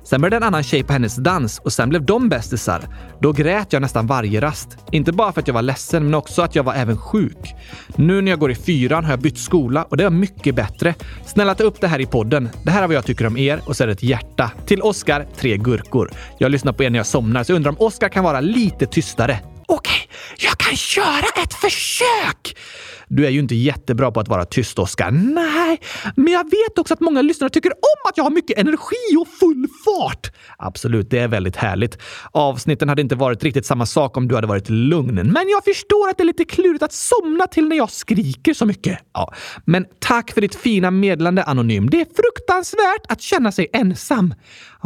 Sen 0.04 0.21
började 0.21 0.37
en 0.37 0.42
annan 0.42 0.62
tjej 0.62 0.83
på 0.85 0.92
hennes 0.92 1.16
dans 1.16 1.59
och 1.59 1.73
sen 1.73 1.88
blev 1.88 2.04
de 2.04 2.28
bästisar. 2.28 2.83
Då 3.21 3.33
grät 3.33 3.73
jag 3.73 3.83
nästan 3.83 4.06
varje 4.06 4.40
rast. 4.40 4.78
Inte 4.92 5.12
bara 5.12 5.33
för 5.33 5.40
att 5.40 5.47
jag 5.47 5.54
var 5.54 5.62
ledsen, 5.62 6.04
men 6.04 6.14
också 6.14 6.42
att 6.42 6.54
jag 6.54 6.62
var 6.62 6.75
även 6.75 6.99
sjuk. 6.99 7.54
Nu 7.97 8.21
när 8.21 8.33
jag 8.33 8.40
går 8.40 8.50
i 8.50 8.54
fyran 8.54 9.04
har 9.04 9.12
jag 9.12 9.21
bytt 9.21 9.38
skola 9.38 9.85
och 9.85 9.97
det 9.97 10.04
är 10.04 10.11
mycket 10.11 10.54
bättre. 10.54 10.95
Snälla 11.26 11.54
ta 11.54 11.64
upp 11.64 11.80
det 11.80 11.88
här 11.88 12.00
i 12.00 12.06
podden. 12.06 12.49
Det 12.62 12.71
här 12.71 12.83
är 12.83 12.87
vad 12.87 12.97
jag 12.97 13.04
tycker 13.04 13.26
om 13.26 13.37
er 13.37 13.61
och 13.66 13.76
så 13.76 13.83
är 13.83 13.87
det 13.87 13.92
ett 13.92 14.02
hjärta. 14.02 14.50
Till 14.66 14.83
Oskar, 14.83 15.26
tre 15.37 15.56
gurkor. 15.56 16.11
Jag 16.38 16.50
lyssnar 16.50 16.73
på 16.73 16.85
er 16.85 16.90
när 16.90 16.99
jag 16.99 17.06
somnar, 17.06 17.45
så 17.45 17.52
jag 17.52 17.56
undrar 17.56 17.71
om 17.71 17.76
Oskar 17.80 18.09
kan 18.09 18.25
vara 18.25 18.40
lite 18.40 18.87
tystare. 18.87 19.40
Jag 20.38 20.58
kan 20.58 20.76
köra 20.76 21.42
ett 21.42 21.54
försök! 21.54 22.56
Du 23.08 23.26
är 23.26 23.30
ju 23.30 23.38
inte 23.38 23.54
jättebra 23.54 24.12
på 24.12 24.20
att 24.20 24.28
vara 24.28 24.44
tyst, 24.44 24.78
Oskar. 24.78 25.10
Nej, 25.10 25.80
men 26.16 26.32
jag 26.32 26.44
vet 26.44 26.78
också 26.78 26.94
att 26.94 27.00
många 27.00 27.22
lyssnare 27.22 27.50
tycker 27.50 27.70
om 27.70 28.08
att 28.08 28.16
jag 28.16 28.24
har 28.24 28.30
mycket 28.30 28.58
energi 28.58 29.16
och 29.20 29.28
full 29.40 29.66
fart. 29.84 30.32
Absolut, 30.58 31.10
det 31.10 31.18
är 31.18 31.28
väldigt 31.28 31.56
härligt. 31.56 31.98
Avsnitten 32.32 32.88
hade 32.88 33.02
inte 33.02 33.14
varit 33.14 33.44
riktigt 33.44 33.66
samma 33.66 33.86
sak 33.86 34.16
om 34.16 34.28
du 34.28 34.34
hade 34.34 34.46
varit 34.46 34.68
lugn, 34.68 35.14
men 35.14 35.48
jag 35.48 35.64
förstår 35.64 36.08
att 36.10 36.16
det 36.16 36.22
är 36.22 36.26
lite 36.26 36.44
klurigt 36.44 36.82
att 36.82 36.92
somna 36.92 37.46
till 37.46 37.68
när 37.68 37.76
jag 37.76 37.90
skriker 37.90 38.54
så 38.54 38.66
mycket. 38.66 38.98
Ja, 39.12 39.34
men 39.64 39.86
tack 39.98 40.30
för 40.30 40.40
ditt 40.40 40.54
fina 40.54 40.90
meddelande, 40.90 41.42
Anonym. 41.42 41.90
Det 41.90 42.00
är 42.00 42.06
fruktansvärt 42.16 43.06
att 43.08 43.20
känna 43.20 43.52
sig 43.52 43.68
ensam. 43.72 44.34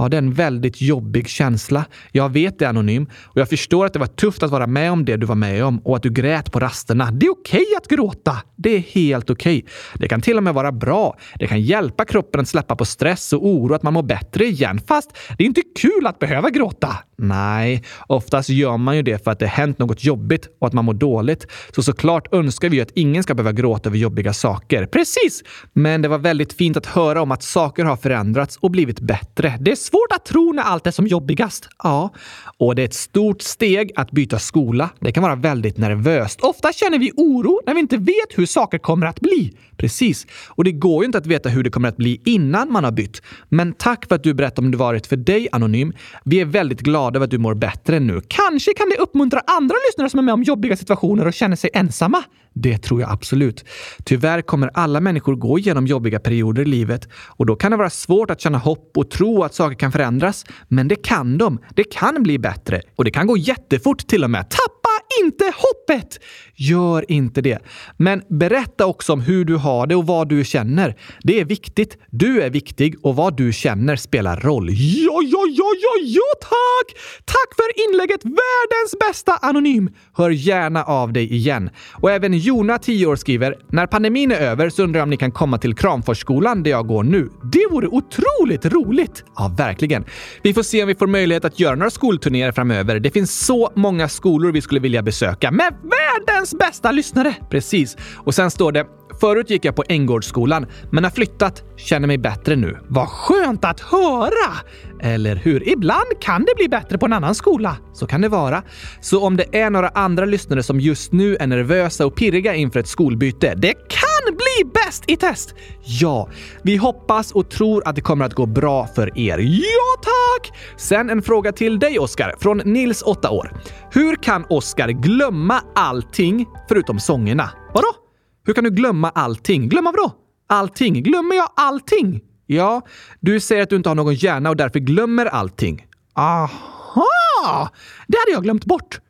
Ja, 0.00 0.08
det 0.08 0.16
är 0.16 0.18
en 0.18 0.32
väldigt 0.32 0.80
jobbig 0.80 1.28
känsla. 1.28 1.84
Jag 2.12 2.28
vet 2.32 2.58
det, 2.58 2.68
Anonym. 2.68 3.06
Och 3.24 3.40
jag 3.40 3.48
förstår 3.48 3.86
att 3.86 3.92
det 3.92 3.98
var 3.98 4.06
tufft 4.06 4.42
att 4.42 4.50
vara 4.50 4.66
med 4.66 4.92
om 4.92 5.04
det 5.04 5.16
du 5.16 5.26
var 5.26 5.34
med 5.34 5.64
om 5.64 5.78
och 5.78 5.96
att 5.96 6.02
du 6.02 6.10
grät 6.10 6.52
på 6.52 6.60
rasterna. 6.60 7.10
Det 7.10 7.26
är 7.26 7.30
okej 7.30 7.60
okay 7.60 7.76
att 7.76 7.88
gråta. 7.88 8.36
Det 8.56 8.70
är 8.70 8.78
helt 8.78 9.30
okej. 9.30 9.58
Okay. 9.58 9.70
Det 9.94 10.08
kan 10.08 10.20
till 10.20 10.36
och 10.36 10.42
med 10.42 10.54
vara 10.54 10.72
bra. 10.72 11.16
Det 11.38 11.46
kan 11.46 11.60
hjälpa 11.60 12.04
kroppen 12.04 12.40
att 12.40 12.48
släppa 12.48 12.76
på 12.76 12.84
stress 12.84 13.32
och 13.32 13.46
oro, 13.46 13.74
att 13.74 13.82
man 13.82 13.92
mår 13.92 14.02
bättre 14.02 14.44
igen. 14.44 14.80
Fast 14.86 15.10
det 15.38 15.44
är 15.44 15.46
inte 15.46 15.62
kul 15.80 16.06
att 16.06 16.18
behöva 16.18 16.50
gråta. 16.50 16.96
Nej, 17.22 17.84
oftast 18.06 18.48
gör 18.48 18.76
man 18.76 18.96
ju 18.96 19.02
det 19.02 19.24
för 19.24 19.30
att 19.30 19.38
det 19.38 19.46
hänt 19.46 19.78
något 19.78 20.04
jobbigt 20.04 20.48
och 20.60 20.66
att 20.66 20.72
man 20.72 20.84
mår 20.84 20.94
dåligt. 20.94 21.46
Så 21.74 21.82
såklart 21.82 22.34
önskar 22.34 22.68
vi 22.68 22.80
att 22.80 22.90
ingen 22.94 23.22
ska 23.22 23.34
behöva 23.34 23.52
gråta 23.52 23.88
över 23.88 23.98
jobbiga 23.98 24.32
saker. 24.32 24.86
Precis! 24.86 25.42
Men 25.72 26.02
det 26.02 26.08
var 26.08 26.18
väldigt 26.18 26.52
fint 26.52 26.76
att 26.76 26.86
höra 26.86 27.22
om 27.22 27.32
att 27.32 27.42
saker 27.42 27.84
har 27.84 27.96
förändrats 27.96 28.56
och 28.56 28.70
blivit 28.70 29.00
bättre. 29.00 29.58
Det 29.60 29.70
är 29.70 29.76
svårt 29.90 30.12
att 30.12 30.24
tro 30.24 30.52
när 30.52 30.62
allt 30.62 30.86
är 30.86 30.90
som 30.90 31.06
jobbigast. 31.06 31.68
Ja, 31.82 32.10
och 32.58 32.74
det 32.74 32.82
är 32.82 32.86
ett 32.86 32.94
stort 32.94 33.42
steg 33.42 33.92
att 33.96 34.10
byta 34.10 34.38
skola. 34.38 34.90
Det 35.00 35.12
kan 35.12 35.22
vara 35.22 35.36
väldigt 35.36 35.78
nervöst. 35.78 36.40
Ofta 36.40 36.72
känner 36.72 36.98
vi 36.98 37.12
oro 37.16 37.60
när 37.66 37.74
vi 37.74 37.80
inte 37.80 37.96
vet 37.96 38.38
hur 38.38 38.46
saker 38.46 38.78
kommer 38.78 39.06
att 39.06 39.20
bli. 39.20 39.56
Precis. 39.76 40.26
Och 40.48 40.64
det 40.64 40.72
går 40.72 41.02
ju 41.02 41.06
inte 41.06 41.18
att 41.18 41.26
veta 41.26 41.48
hur 41.48 41.62
det 41.62 41.70
kommer 41.70 41.88
att 41.88 41.96
bli 41.96 42.20
innan 42.24 42.72
man 42.72 42.84
har 42.84 42.92
bytt. 42.92 43.22
Men 43.48 43.72
tack 43.72 44.08
för 44.08 44.14
att 44.14 44.22
du 44.22 44.34
berättade 44.34 44.66
om 44.66 44.70
det 44.70 44.76
varit 44.76 45.06
för 45.06 45.16
dig, 45.16 45.48
Anonym. 45.52 45.92
Vi 46.24 46.40
är 46.40 46.44
väldigt 46.44 46.80
glada 46.80 47.16
över 47.16 47.24
att 47.24 47.30
du 47.30 47.38
mår 47.38 47.54
bättre 47.54 48.00
nu. 48.00 48.20
Kanske 48.28 48.74
kan 48.74 48.88
det 48.88 48.96
uppmuntra 48.96 49.40
andra 49.46 49.74
lyssnare 49.88 50.10
som 50.10 50.18
är 50.18 50.22
med 50.22 50.34
om 50.34 50.42
jobbiga 50.42 50.76
situationer 50.76 51.26
och 51.26 51.34
känner 51.34 51.56
sig 51.56 51.70
ensamma? 51.72 52.24
Det 52.52 52.78
tror 52.78 53.00
jag 53.00 53.10
absolut. 53.10 53.64
Tyvärr 54.04 54.42
kommer 54.42 54.70
alla 54.74 55.00
människor 55.00 55.34
gå 55.34 55.58
igenom 55.58 55.86
jobbiga 55.86 56.20
perioder 56.20 56.62
i 56.62 56.64
livet 56.64 57.08
och 57.12 57.46
då 57.46 57.56
kan 57.56 57.70
det 57.70 57.76
vara 57.76 57.90
svårt 57.90 58.30
att 58.30 58.40
känna 58.40 58.58
hopp 58.58 58.92
och 58.96 59.10
tro 59.10 59.42
att 59.42 59.54
saker 59.54 59.76
kan 59.76 59.92
förändras. 59.92 60.46
Men 60.68 60.88
det 60.88 60.96
kan 60.96 61.38
de. 61.38 61.58
Det 61.74 61.84
kan 61.84 62.22
bli 62.22 62.38
bättre 62.38 62.82
och 62.96 63.04
det 63.04 63.10
kan 63.10 63.26
gå 63.26 63.36
jättefort 63.36 64.06
till 64.06 64.24
och 64.24 64.30
med. 64.30 64.50
Tapp! 64.50 64.79
Inte 65.22 65.44
hoppet! 65.44 66.20
Gör 66.56 67.10
inte 67.10 67.40
det. 67.40 67.58
Men 67.96 68.22
berätta 68.28 68.86
också 68.86 69.12
om 69.12 69.20
hur 69.20 69.44
du 69.44 69.56
har 69.56 69.86
det 69.86 69.94
och 69.96 70.06
vad 70.06 70.28
du 70.28 70.44
känner. 70.44 70.96
Det 71.22 71.40
är 71.40 71.44
viktigt. 71.44 71.98
Du 72.10 72.42
är 72.42 72.50
viktig 72.50 72.94
och 73.02 73.16
vad 73.16 73.36
du 73.36 73.52
känner 73.52 73.96
spelar 73.96 74.36
roll. 74.36 74.68
Ja, 74.70 75.20
ja, 75.22 75.44
ja, 75.48 75.72
ja, 75.82 75.92
ja, 76.04 76.22
tack! 76.40 77.00
Tack 77.24 77.56
för 77.56 77.88
inlägget! 77.88 78.24
Världens 78.24 78.98
bästa 79.08 79.32
anonym! 79.32 79.90
Hör 80.16 80.30
gärna 80.30 80.84
av 80.84 81.12
dig 81.12 81.34
igen. 81.34 81.70
Och 81.92 82.10
även 82.10 82.38
Jona, 82.38 82.78
10 82.78 83.06
år, 83.06 83.16
skriver 83.16 83.54
“När 83.68 83.86
pandemin 83.86 84.32
är 84.32 84.40
över 84.40 84.70
så 84.70 84.82
undrar 84.82 84.98
jag 84.98 85.04
om 85.04 85.10
ni 85.10 85.16
kan 85.16 85.32
komma 85.32 85.58
till 85.58 85.74
Kramforsskolan 85.74 86.62
där 86.62 86.70
jag 86.70 86.86
går 86.86 87.02
nu. 87.02 87.28
Det 87.52 87.66
vore 87.70 87.86
otroligt 87.86 88.66
roligt!” 88.66 89.24
Ja, 89.36 89.54
verkligen. 89.58 90.04
Vi 90.42 90.54
får 90.54 90.62
se 90.62 90.82
om 90.82 90.88
vi 90.88 90.94
får 90.94 91.06
möjlighet 91.06 91.44
att 91.44 91.60
göra 91.60 91.74
några 91.74 91.90
skolturnéer 91.90 92.52
framöver. 92.52 93.00
Det 93.00 93.10
finns 93.10 93.46
så 93.46 93.70
många 93.74 94.08
skolor 94.08 94.52
vi 94.52 94.60
skulle 94.60 94.80
vilja 94.80 94.99
besöka 95.02 95.50
med 95.50 95.74
världens 95.82 96.54
bästa 96.54 96.92
lyssnare! 96.92 97.34
Precis. 97.50 97.96
Och 98.16 98.34
sen 98.34 98.50
står 98.50 98.72
det 98.72 98.86
Förut 99.20 99.50
gick 99.50 99.64
jag 99.64 99.76
på 99.76 99.84
Änggårdsskolan, 99.88 100.66
men 100.90 101.04
har 101.04 101.10
flyttat. 101.10 101.62
Känner 101.76 102.06
mig 102.06 102.18
bättre 102.18 102.56
nu. 102.56 102.78
Vad 102.88 103.08
skönt 103.08 103.64
att 103.64 103.80
höra! 103.80 104.56
Eller 105.00 105.36
hur? 105.36 105.68
Ibland 105.68 106.20
kan 106.20 106.44
det 106.44 106.54
bli 106.56 106.68
bättre 106.68 106.98
på 106.98 107.06
en 107.06 107.12
annan 107.12 107.34
skola. 107.34 107.76
Så 107.92 108.06
kan 108.06 108.20
det 108.20 108.28
vara. 108.28 108.62
Så 109.00 109.24
om 109.26 109.36
det 109.36 109.58
är 109.58 109.70
några 109.70 109.88
andra 109.88 110.24
lyssnare 110.24 110.62
som 110.62 110.80
just 110.80 111.12
nu 111.12 111.36
är 111.36 111.46
nervösa 111.46 112.06
och 112.06 112.14
pirriga 112.14 112.54
inför 112.54 112.80
ett 112.80 112.88
skolbyte, 112.88 113.54
det 113.56 113.72
kan 113.72 114.36
bli 114.36 114.70
bäst 114.74 115.04
i 115.06 115.16
test! 115.16 115.54
Ja, 115.84 116.28
vi 116.62 116.76
hoppas 116.76 117.32
och 117.32 117.50
tror 117.50 117.88
att 117.88 117.94
det 117.94 118.00
kommer 118.00 118.24
att 118.24 118.34
gå 118.34 118.46
bra 118.46 118.86
för 118.86 119.18
er. 119.18 119.38
Ja, 119.38 120.02
tack! 120.02 120.58
Sen 120.76 121.10
en 121.10 121.22
fråga 121.22 121.52
till 121.52 121.78
dig, 121.78 121.98
Oskar, 121.98 122.34
från 122.38 122.58
Nils, 122.58 123.02
8 123.02 123.30
år. 123.30 123.52
Hur 123.92 124.16
kan 124.16 124.44
Oskar 124.48 124.88
glömma 124.88 125.60
allting 125.74 126.46
förutom 126.68 127.00
sångerna? 127.00 127.50
Vadå? 127.74 128.09
Hur 128.44 128.54
kan 128.54 128.64
du 128.64 128.70
glömma 128.70 129.10
allting? 129.10 129.68
Glömma 129.68 129.92
vadå? 129.92 130.12
Allting? 130.46 131.02
Glömmer 131.02 131.36
jag 131.36 131.48
allting? 131.56 132.20
Ja, 132.46 132.82
du 133.20 133.40
säger 133.40 133.62
att 133.62 133.70
du 133.70 133.76
inte 133.76 133.88
har 133.88 133.94
någon 133.94 134.14
hjärna 134.14 134.50
och 134.50 134.56
därför 134.56 134.78
glömmer 134.78 135.26
allting. 135.26 135.86
Aha! 136.14 137.70
Det 138.08 138.16
hade 138.18 138.32
jag 138.32 138.42
glömt 138.42 138.64
bort. 138.64 139.00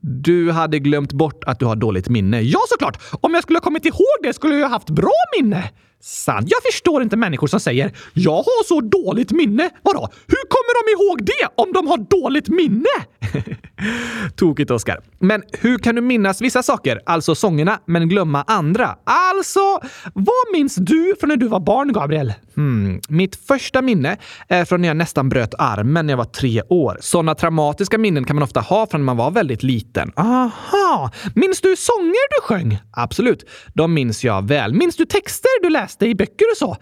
Du 0.00 0.50
hade 0.50 0.78
glömt 0.78 1.12
bort 1.12 1.44
att 1.44 1.58
du 1.58 1.66
har 1.66 1.76
dåligt 1.76 2.08
minne. 2.08 2.40
Ja, 2.40 2.58
såklart! 2.68 3.02
Om 3.20 3.34
jag 3.34 3.42
skulle 3.42 3.56
ha 3.56 3.62
kommit 3.62 3.84
ihåg 3.84 4.16
det 4.22 4.32
skulle 4.32 4.54
jag 4.54 4.68
ha 4.68 4.74
haft 4.74 4.90
bra 4.90 5.12
minne. 5.40 5.70
Sant. 6.04 6.46
Jag 6.50 6.62
förstår 6.72 7.02
inte 7.02 7.16
människor 7.16 7.46
som 7.46 7.60
säger 7.60 7.92
“Jag 8.12 8.36
har 8.36 8.64
så 8.64 8.80
dåligt 8.80 9.30
minne”. 9.30 9.70
Vadå? 9.82 10.08
Hur 10.26 10.48
kommer 10.48 10.74
de 10.78 10.92
ihåg 10.92 11.24
det 11.26 11.62
om 11.62 11.72
de 11.72 11.86
har 11.86 11.98
dåligt 11.98 12.48
minne? 12.48 12.88
Tokigt, 14.36 14.70
Oskar. 14.70 15.00
Men 15.18 15.42
hur 15.52 15.78
kan 15.78 15.94
du 15.94 16.00
minnas 16.00 16.40
vissa 16.40 16.62
saker, 16.62 17.00
alltså 17.06 17.34
sångerna, 17.34 17.80
men 17.86 18.08
glömma 18.08 18.44
andra? 18.46 18.96
Alltså, 19.04 19.80
vad 20.14 20.52
minns 20.52 20.74
du 20.74 21.14
från 21.20 21.28
när 21.28 21.36
du 21.36 21.48
var 21.48 21.60
barn, 21.60 21.92
Gabriel? 21.92 22.34
Hmm. 22.56 23.00
Mitt 23.08 23.36
första 23.36 23.82
minne 23.82 24.16
är 24.48 24.64
från 24.64 24.80
när 24.80 24.88
jag 24.88 24.96
nästan 24.96 25.28
bröt 25.28 25.54
armen 25.58 26.06
när 26.06 26.12
jag 26.12 26.18
var 26.18 26.24
tre 26.24 26.62
år. 26.68 26.98
Sådana 27.00 27.34
traumatiska 27.34 27.98
minnen 27.98 28.24
kan 28.24 28.36
man 28.36 28.42
ofta 28.42 28.60
ha 28.60 28.86
från 28.86 29.00
när 29.00 29.04
man 29.06 29.16
var 29.16 29.30
väldigt 29.30 29.62
liten. 29.62 30.12
Aha! 30.16 31.10
Minns 31.34 31.60
du 31.60 31.76
sånger 31.76 32.40
du 32.40 32.42
sjöng? 32.42 32.78
Absolut. 32.90 33.44
De 33.74 33.94
minns 33.94 34.24
jag 34.24 34.48
väl. 34.48 34.74
Minns 34.74 34.96
du 34.96 35.04
texter 35.04 35.62
du 35.62 35.70
läste 35.70 35.91
i 36.00 36.14
böcker 36.14 36.44
och 36.52 36.56
så? 36.56 36.76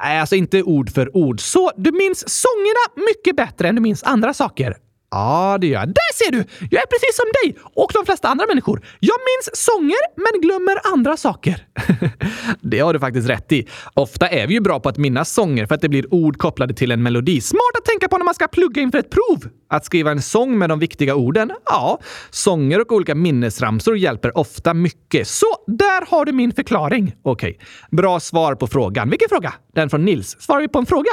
Nej, 0.00 0.20
alltså 0.20 0.36
inte 0.36 0.62
ord 0.62 0.90
för 0.90 1.16
ord. 1.16 1.40
Så 1.40 1.70
du 1.76 1.92
minns 1.92 2.24
sångerna 2.28 3.08
mycket 3.08 3.36
bättre 3.36 3.68
än 3.68 3.74
du 3.74 3.80
minns 3.80 4.02
andra 4.02 4.34
saker? 4.34 4.76
Ja, 5.14 5.58
det 5.60 5.66
gör 5.66 5.80
jag. 5.80 5.88
Där 5.88 6.14
ser 6.14 6.32
du! 6.32 6.44
Jag 6.70 6.82
är 6.82 6.86
precis 6.86 7.16
som 7.16 7.24
dig 7.42 7.56
och 7.74 7.90
de 7.94 8.04
flesta 8.06 8.28
andra 8.28 8.46
människor. 8.46 8.86
Jag 9.00 9.16
minns 9.28 9.64
sånger, 9.64 10.02
men 10.16 10.40
glömmer 10.40 10.92
andra 10.92 11.16
saker. 11.16 11.66
det 12.60 12.78
har 12.78 12.92
du 12.92 13.00
faktiskt 13.00 13.28
rätt 13.28 13.52
i. 13.52 13.68
Ofta 13.94 14.28
är 14.28 14.46
vi 14.46 14.54
ju 14.54 14.60
bra 14.60 14.80
på 14.80 14.88
att 14.88 14.96
minnas 14.96 15.32
sånger 15.32 15.66
för 15.66 15.74
att 15.74 15.80
det 15.80 15.88
blir 15.88 16.14
ord 16.14 16.38
kopplade 16.38 16.74
till 16.74 16.90
en 16.90 17.02
melodi. 17.02 17.40
Smart 17.40 17.76
att 17.78 17.84
tänka 17.84 18.08
på 18.08 18.18
när 18.18 18.24
man 18.24 18.34
ska 18.34 18.48
plugga 18.48 18.82
inför 18.82 18.98
ett 18.98 19.10
prov. 19.10 19.50
Att 19.68 19.84
skriva 19.84 20.10
en 20.10 20.22
sång 20.22 20.58
med 20.58 20.68
de 20.68 20.78
viktiga 20.78 21.14
orden? 21.14 21.52
Ja, 21.64 22.00
sånger 22.30 22.80
och 22.80 22.92
olika 22.92 23.14
minnesramsor 23.14 23.98
hjälper 23.98 24.38
ofta 24.38 24.74
mycket. 24.74 25.28
Så 25.28 25.46
där 25.66 26.10
har 26.10 26.24
du 26.24 26.32
min 26.32 26.52
förklaring. 26.52 27.14
Okej, 27.22 27.50
okay. 27.50 27.66
bra 27.90 28.20
svar 28.20 28.54
på 28.54 28.66
frågan. 28.66 29.10
Vilken 29.10 29.28
fråga? 29.28 29.54
Den 29.74 29.90
från 29.90 30.04
Nils. 30.04 30.36
Svarar 30.40 30.60
vi 30.60 30.68
på 30.68 30.78
en 30.78 30.86
fråga? 30.86 31.10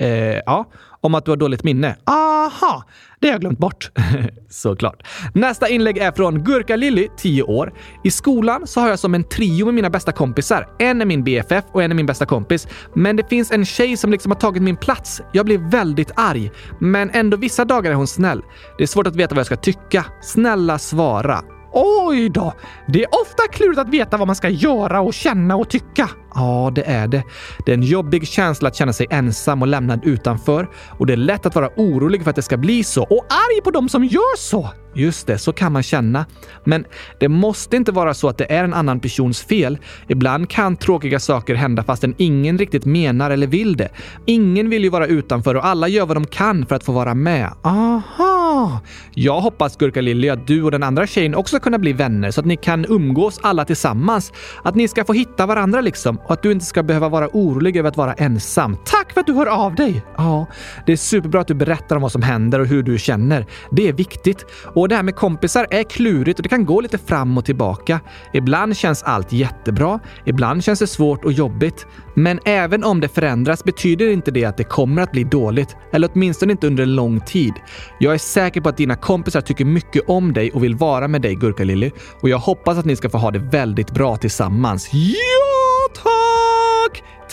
Eh, 0.00 0.40
ja, 0.46 0.70
om 1.02 1.14
att 1.14 1.24
du 1.24 1.30
har 1.30 1.36
dåligt 1.36 1.64
minne. 1.64 1.96
Aha, 2.06 2.84
det 3.20 3.26
har 3.26 3.32
jag 3.32 3.40
glömt 3.40 3.58
bort. 3.58 3.90
Såklart. 4.50 5.02
Nästa 5.34 5.68
inlägg 5.68 5.98
är 5.98 6.12
från 6.12 6.44
Gurka 6.44 6.76
Lilly, 6.76 7.08
10 7.16 7.42
år. 7.42 7.72
I 8.04 8.10
skolan 8.10 8.66
så 8.66 8.80
har 8.80 8.88
jag 8.88 8.98
som 8.98 9.14
en 9.14 9.24
trio 9.24 9.64
med 9.64 9.74
mina 9.74 9.90
bästa 9.90 10.12
kompisar. 10.12 10.68
En 10.78 11.00
är 11.00 11.06
min 11.06 11.24
BFF 11.24 11.64
och 11.72 11.82
en 11.82 11.90
är 11.90 11.94
min 11.94 12.06
bästa 12.06 12.26
kompis. 12.26 12.68
Men 12.94 13.16
det 13.16 13.28
finns 13.28 13.50
en 13.50 13.64
tjej 13.64 13.96
som 13.96 14.10
liksom 14.10 14.32
har 14.32 14.38
tagit 14.38 14.62
min 14.62 14.76
plats. 14.76 15.22
Jag 15.32 15.46
blir 15.46 15.58
väldigt 15.58 16.10
arg. 16.16 16.50
Men 16.80 17.10
ändå 17.10 17.36
vissa 17.36 17.64
dagar 17.64 17.90
är 17.90 17.94
hon 17.94 18.06
snäll. 18.06 18.42
Det 18.78 18.82
är 18.82 18.86
svårt 18.86 19.06
att 19.06 19.16
veta 19.16 19.34
vad 19.34 19.40
jag 19.40 19.46
ska 19.46 19.56
tycka. 19.56 20.04
Snälla 20.22 20.78
svara. 20.78 21.42
Oj 21.72 22.28
då! 22.28 22.52
Det 22.88 23.02
är 23.02 23.08
ofta 23.22 23.42
klurigt 23.52 23.78
att 23.78 23.88
veta 23.88 24.16
vad 24.16 24.26
man 24.26 24.36
ska 24.36 24.48
göra 24.48 25.00
och 25.00 25.14
känna 25.14 25.56
och 25.56 25.70
tycka. 25.70 26.10
Ja, 26.34 26.72
det 26.74 26.82
är 26.82 27.08
det. 27.08 27.22
Det 27.66 27.72
är 27.72 27.76
en 27.76 27.82
jobbig 27.82 28.28
känsla 28.28 28.68
att 28.68 28.76
känna 28.76 28.92
sig 28.92 29.06
ensam 29.10 29.62
och 29.62 29.68
lämnad 29.68 30.00
utanför. 30.04 30.68
Och 30.98 31.06
det 31.06 31.12
är 31.12 31.16
lätt 31.16 31.46
att 31.46 31.54
vara 31.54 31.70
orolig 31.76 32.22
för 32.22 32.30
att 32.30 32.36
det 32.36 32.42
ska 32.42 32.56
bli 32.56 32.84
så 32.84 33.02
och 33.02 33.26
arg 33.28 33.62
på 33.64 33.70
dem 33.70 33.88
som 33.88 34.04
gör 34.04 34.36
så. 34.36 34.70
Just 34.94 35.26
det, 35.26 35.38
så 35.38 35.52
kan 35.52 35.72
man 35.72 35.82
känna. 35.82 36.26
Men 36.64 36.84
det 37.20 37.28
måste 37.28 37.76
inte 37.76 37.92
vara 37.92 38.14
så 38.14 38.28
att 38.28 38.38
det 38.38 38.52
är 38.52 38.64
en 38.64 38.74
annan 38.74 39.00
persons 39.00 39.42
fel. 39.42 39.78
Ibland 40.08 40.50
kan 40.50 40.76
tråkiga 40.76 41.20
saker 41.20 41.54
hända 41.54 41.82
fastän 41.84 42.14
ingen 42.18 42.58
riktigt 42.58 42.84
menar 42.84 43.30
eller 43.30 43.46
vill 43.46 43.76
det. 43.76 43.88
Ingen 44.26 44.70
vill 44.70 44.82
ju 44.82 44.88
vara 44.88 45.06
utanför 45.06 45.54
och 45.54 45.66
alla 45.66 45.88
gör 45.88 46.06
vad 46.06 46.16
de 46.16 46.26
kan 46.26 46.66
för 46.66 46.76
att 46.76 46.84
få 46.84 46.92
vara 46.92 47.14
med. 47.14 47.50
Aha! 47.62 48.80
Jag 49.14 49.40
hoppas, 49.40 49.76
Gurka 49.76 50.00
Lilly, 50.00 50.28
att 50.28 50.46
du 50.46 50.62
och 50.62 50.70
den 50.70 50.82
andra 50.82 51.06
tjejen 51.06 51.34
också 51.34 51.56
ska 51.56 51.64
kunna 51.64 51.78
bli 51.78 51.92
vänner 51.92 52.30
så 52.30 52.40
att 52.40 52.46
ni 52.46 52.56
kan 52.56 52.86
umgås 52.88 53.40
alla 53.42 53.64
tillsammans. 53.64 54.32
Att 54.62 54.74
ni 54.74 54.88
ska 54.88 55.04
få 55.04 55.12
hitta 55.12 55.46
varandra 55.46 55.80
liksom 55.80 56.18
och 56.24 56.30
att 56.30 56.42
du 56.42 56.52
inte 56.52 56.64
ska 56.64 56.82
behöva 56.82 57.08
vara 57.08 57.28
orolig 57.32 57.76
över 57.76 57.88
att 57.88 57.96
vara 57.96 58.12
ensam. 58.12 58.76
Tack 58.84 59.12
för 59.12 59.20
att 59.20 59.26
du 59.26 59.32
hör 59.32 59.46
av 59.46 59.74
dig! 59.74 60.02
Ja, 60.16 60.46
det 60.86 60.92
är 60.92 60.96
superbra 60.96 61.40
att 61.40 61.46
du 61.46 61.54
berättar 61.54 61.96
om 61.96 62.02
vad 62.02 62.12
som 62.12 62.22
händer 62.22 62.60
och 62.60 62.66
hur 62.66 62.82
du 62.82 62.98
känner. 62.98 63.46
Det 63.70 63.88
är 63.88 63.92
viktigt. 63.92 64.46
Och 64.74 64.88
det 64.88 64.94
här 64.94 65.02
med 65.02 65.16
kompisar 65.16 65.66
är 65.70 65.82
klurigt 65.82 66.38
och 66.38 66.42
det 66.42 66.48
kan 66.48 66.64
gå 66.64 66.80
lite 66.80 66.98
fram 66.98 67.38
och 67.38 67.44
tillbaka. 67.44 68.00
Ibland 68.32 68.76
känns 68.76 69.02
allt 69.02 69.32
jättebra, 69.32 70.00
ibland 70.24 70.64
känns 70.64 70.78
det 70.78 70.86
svårt 70.86 71.24
och 71.24 71.32
jobbigt. 71.32 71.86
Men 72.14 72.40
även 72.44 72.84
om 72.84 73.00
det 73.00 73.08
förändras 73.08 73.64
betyder 73.64 74.10
inte 74.10 74.30
det 74.30 74.44
att 74.44 74.56
det 74.56 74.64
kommer 74.64 75.02
att 75.02 75.12
bli 75.12 75.24
dåligt. 75.24 75.76
Eller 75.92 76.10
åtminstone 76.12 76.52
inte 76.52 76.66
under 76.66 76.82
en 76.82 76.94
lång 76.94 77.20
tid. 77.20 77.52
Jag 77.98 78.14
är 78.14 78.18
säker 78.18 78.60
på 78.60 78.68
att 78.68 78.76
dina 78.76 78.96
kompisar 78.96 79.40
tycker 79.40 79.64
mycket 79.64 80.02
om 80.08 80.32
dig 80.32 80.50
och 80.50 80.64
vill 80.64 80.74
vara 80.74 81.08
med 81.08 81.22
dig, 81.22 81.34
Gurka 81.34 81.64
Lilly. 81.64 81.90
Och 82.20 82.28
jag 82.28 82.38
hoppas 82.38 82.78
att 82.78 82.84
ni 82.84 82.96
ska 82.96 83.10
få 83.10 83.18
ha 83.18 83.30
det 83.30 83.38
väldigt 83.38 83.90
bra 83.90 84.16
tillsammans. 84.16 84.88
Ja, 84.92 85.51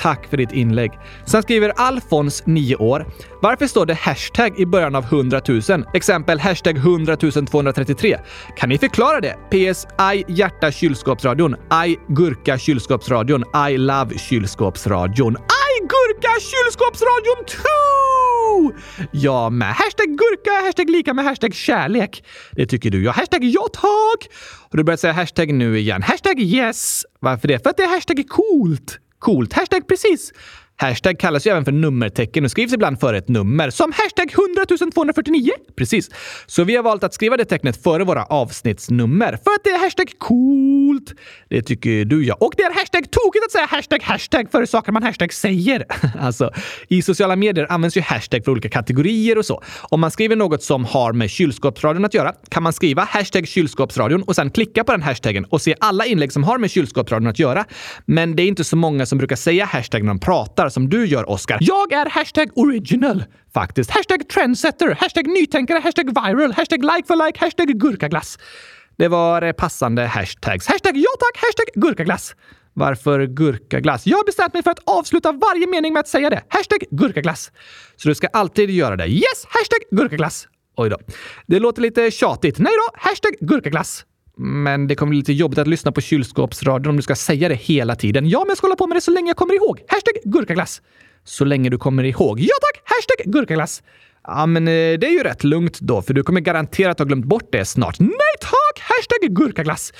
tack! 0.01 0.29
För 0.29 0.37
ditt 0.37 0.51
inlägg. 0.51 0.91
Sen 1.25 1.43
skriver 1.43 1.73
Alfons, 1.75 2.43
9 2.45 2.75
år. 2.75 3.05
Varför 3.41 3.67
står 3.67 3.85
det 3.85 3.93
hashtag 3.93 4.59
i 4.59 4.65
början 4.65 4.95
av 4.95 5.03
100 5.03 5.41
000? 5.47 5.61
Exempel 5.93 6.39
hashtag 6.39 6.77
100 6.77 7.15
233. 7.15 8.19
Kan 8.57 8.69
ni 8.69 8.77
förklara 8.77 9.19
det? 9.21 9.35
PS. 9.49 9.87
I 10.15 10.23
hjärta 10.27 10.71
kylskåpsradion. 10.71 11.55
I 11.87 11.97
gurka 12.07 12.57
kylskåpsradion. 12.57 13.43
I 13.69 13.77
love 13.77 14.17
kylskåpsradion. 14.17 15.33
I 15.35 15.81
gurka 15.81 16.31
kylskåpsradion 16.39 17.45
2! 17.47 17.59
Ja, 19.11 19.49
med 19.49 19.67
hashtag 19.67 20.07
gurka, 20.07 20.65
hashtag 20.65 20.89
lika 20.89 21.13
med 21.13 21.25
hashtag 21.25 21.53
kärlek. 21.53 22.23
Det 22.51 22.65
tycker 22.65 22.89
du 22.89 23.03
ja. 23.03 23.11
Hashtag 23.11 23.43
ja 23.43 23.67
tack! 23.73 24.29
Har 24.71 24.77
du 24.77 24.83
börjat 24.83 24.99
säga 24.99 25.13
hashtag 25.13 25.53
nu 25.53 25.79
igen? 25.79 26.01
Hashtag 26.03 26.39
yes. 26.39 27.05
Varför 27.19 27.47
det? 27.47 27.63
För 27.63 27.69
att 27.69 27.77
det 27.77 27.83
är 27.83 27.89
hashtag 27.89 28.29
coolt. 28.29 28.99
Coolt. 29.19 29.51
Hashtag 29.51 29.87
precis. 29.87 30.31
Hashtag 30.81 31.19
kallas 31.19 31.47
ju 31.47 31.51
även 31.51 31.65
för 31.65 31.71
nummertecken 31.71 32.45
och 32.45 32.51
skrivs 32.51 32.73
ibland 32.73 32.99
före 32.99 33.17
ett 33.17 33.27
nummer, 33.27 33.69
som 33.69 33.91
hashtag 33.91 34.33
100 34.33 34.91
249. 34.93 35.51
Precis. 35.75 36.09
Så 36.45 36.63
vi 36.63 36.75
har 36.75 36.83
valt 36.83 37.03
att 37.03 37.13
skriva 37.13 37.37
det 37.37 37.45
tecknet 37.45 37.83
före 37.83 38.03
våra 38.03 38.23
avsnittsnummer 38.23 39.39
för 39.43 39.51
att 39.51 39.63
det 39.63 39.69
är 39.69 39.79
hashtag 39.79 40.11
coolt. 40.17 41.13
Det 41.49 41.61
tycker 41.61 42.05
du 42.05 42.25
ja. 42.25 42.37
Och 42.39 42.53
det 42.57 42.63
är 42.63 42.73
hashtag 42.73 43.11
tokigt 43.11 43.45
att 43.45 43.51
säga 43.51 43.65
hashtag 43.65 44.03
hashtag 44.03 44.51
före 44.51 44.67
saker 44.67 44.91
man 44.91 45.03
hashtag 45.03 45.33
säger. 45.33 45.85
alltså, 46.19 46.51
i 46.87 47.01
sociala 47.01 47.35
medier 47.35 47.67
används 47.69 47.97
ju 47.97 48.01
hashtag 48.01 48.45
för 48.45 48.51
olika 48.51 48.69
kategorier 48.69 49.37
och 49.37 49.45
så. 49.45 49.63
Om 49.81 49.99
man 49.99 50.11
skriver 50.11 50.35
något 50.35 50.63
som 50.63 50.85
har 50.85 51.13
med 51.13 51.29
kylskåpsradion 51.29 52.05
att 52.05 52.13
göra 52.13 52.33
kan 52.49 52.63
man 52.63 52.73
skriva 52.73 53.03
hashtag 53.03 53.47
kylskåpsradion 53.47 54.23
och 54.23 54.35
sen 54.35 54.51
klicka 54.51 54.83
på 54.83 54.91
den 54.91 55.01
hashtaggen 55.01 55.45
och 55.45 55.61
se 55.61 55.75
alla 55.79 56.05
inlägg 56.05 56.31
som 56.31 56.43
har 56.43 56.57
med 56.57 56.71
kylskåpsradion 56.71 57.27
att 57.27 57.39
göra. 57.39 57.65
Men 58.05 58.35
det 58.35 58.43
är 58.43 58.47
inte 58.47 58.63
så 58.63 58.75
många 58.75 59.05
som 59.05 59.17
brukar 59.17 59.35
säga 59.35 59.65
hashtag 59.65 60.03
när 60.03 60.07
de 60.07 60.19
pratar 60.19 60.68
som 60.69 60.89
du 60.89 61.05
gör, 61.05 61.29
Oscar. 61.29 61.57
Jag 61.61 61.91
är 61.93 62.05
hashtag 62.09 62.49
original. 62.57 63.23
Faktiskt. 63.53 63.91
Hashtag 63.91 64.29
trendsetter, 64.29 64.95
hashtag 65.01 65.27
nytänkare, 65.27 65.79
hashtag 65.79 66.05
viral, 66.05 66.53
hashtag 66.53 66.83
like 66.83 67.03
for 67.07 67.25
like, 67.25 67.39
hashtag 67.39 67.67
gurkaglass. 67.67 68.37
Det 68.97 69.07
var 69.07 69.41
eh, 69.41 69.51
passande 69.51 70.05
hashtags. 70.05 70.67
Hashtag 70.67 70.97
ja 70.97 71.09
tack, 71.19 71.43
hashtag 71.43 71.81
gurkaglass. 71.81 72.35
Varför 72.73 73.25
gurkaglass? 73.25 74.07
Jag 74.07 74.17
har 74.17 74.25
bestämt 74.25 74.53
mig 74.53 74.63
för 74.63 74.71
att 74.71 74.79
avsluta 74.85 75.31
varje 75.31 75.67
mening 75.67 75.93
med 75.93 75.99
att 75.99 76.07
säga 76.07 76.29
det. 76.29 76.43
Hashtag 76.47 76.79
gurkaglass. 76.91 77.51
Så 77.95 78.09
du 78.09 78.15
ska 78.15 78.27
alltid 78.27 78.69
göra 78.69 78.95
det. 78.95 79.07
Yes! 79.07 79.45
Hashtag 79.47 79.79
gurkaglass. 79.91 80.47
Oj 80.77 80.89
då. 80.89 80.97
Det 81.47 81.59
låter 81.59 81.81
lite 81.81 82.11
tjatigt. 82.11 82.59
Nej 82.59 82.73
då! 82.75 82.99
Hashtag 82.99 83.31
gurkaglass. 83.39 84.05
Men 84.41 84.87
det 84.87 84.95
kommer 84.95 85.09
bli 85.09 85.17
lite 85.17 85.33
jobbigt 85.33 85.59
att 85.59 85.67
lyssna 85.67 85.91
på 85.91 86.01
kylskåpsradion 86.01 86.89
om 86.89 86.95
du 86.95 87.01
ska 87.01 87.15
säga 87.15 87.49
det 87.49 87.55
hela 87.55 87.95
tiden. 87.95 88.29
Ja, 88.29 88.39
men 88.39 88.47
jag 88.47 88.57
ska 88.57 88.67
hålla 88.67 88.75
på 88.75 88.87
med 88.87 88.97
det 88.97 89.01
så 89.01 89.11
länge 89.11 89.29
jag 89.29 89.37
kommer 89.37 89.53
ihåg. 89.53 89.79
Hashtag 89.87 90.13
gurkaglass. 90.23 90.81
Så 91.23 91.45
länge 91.45 91.69
du 91.69 91.77
kommer 91.77 92.03
ihåg. 92.03 92.39
Ja 92.39 92.55
tack! 92.61 92.83
Hashtag 92.85 93.33
gurkaglass. 93.33 93.83
Ja, 94.27 94.45
men 94.45 94.67
eh, 94.67 94.71
det 94.71 95.07
är 95.07 95.11
ju 95.11 95.23
rätt 95.23 95.43
lugnt 95.43 95.79
då, 95.79 96.01
för 96.01 96.13
du 96.13 96.23
kommer 96.23 96.41
garanterat 96.41 96.99
ha 96.99 97.05
glömt 97.05 97.25
bort 97.25 97.51
det 97.51 97.65
snart. 97.65 97.99
Nej 97.99 98.35
tack! 98.41 98.81
Hashtag 98.81 99.35
gurkaglass. 99.35 99.93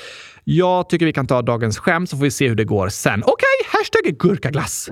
Jag 0.44 0.90
tycker 0.90 1.06
vi 1.06 1.14
kan 1.14 1.28
ta 1.28 1.42
dagens 1.42 1.78
skämt 1.78 2.10
så 2.10 2.18
får 2.18 2.24
vi 2.24 2.32
se 2.32 2.48
hur 2.48 2.56
det 2.56 2.66
går 2.66 2.90
sen. 2.90 3.24
Okej, 3.26 3.34
okay, 3.34 3.80
hashtag 3.80 4.18
gurkaglass. 4.20 4.90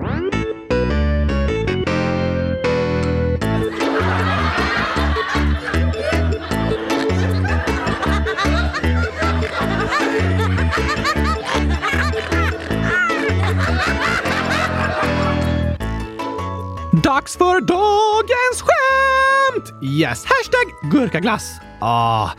Dags 17.28 17.36
för 17.38 17.60
dagens 17.60 18.62
skämt! 18.62 19.82
Yes! 19.82 20.24
Hashtag 20.24 20.90
gurkaglass. 20.92 21.52
Ah, 21.80 22.30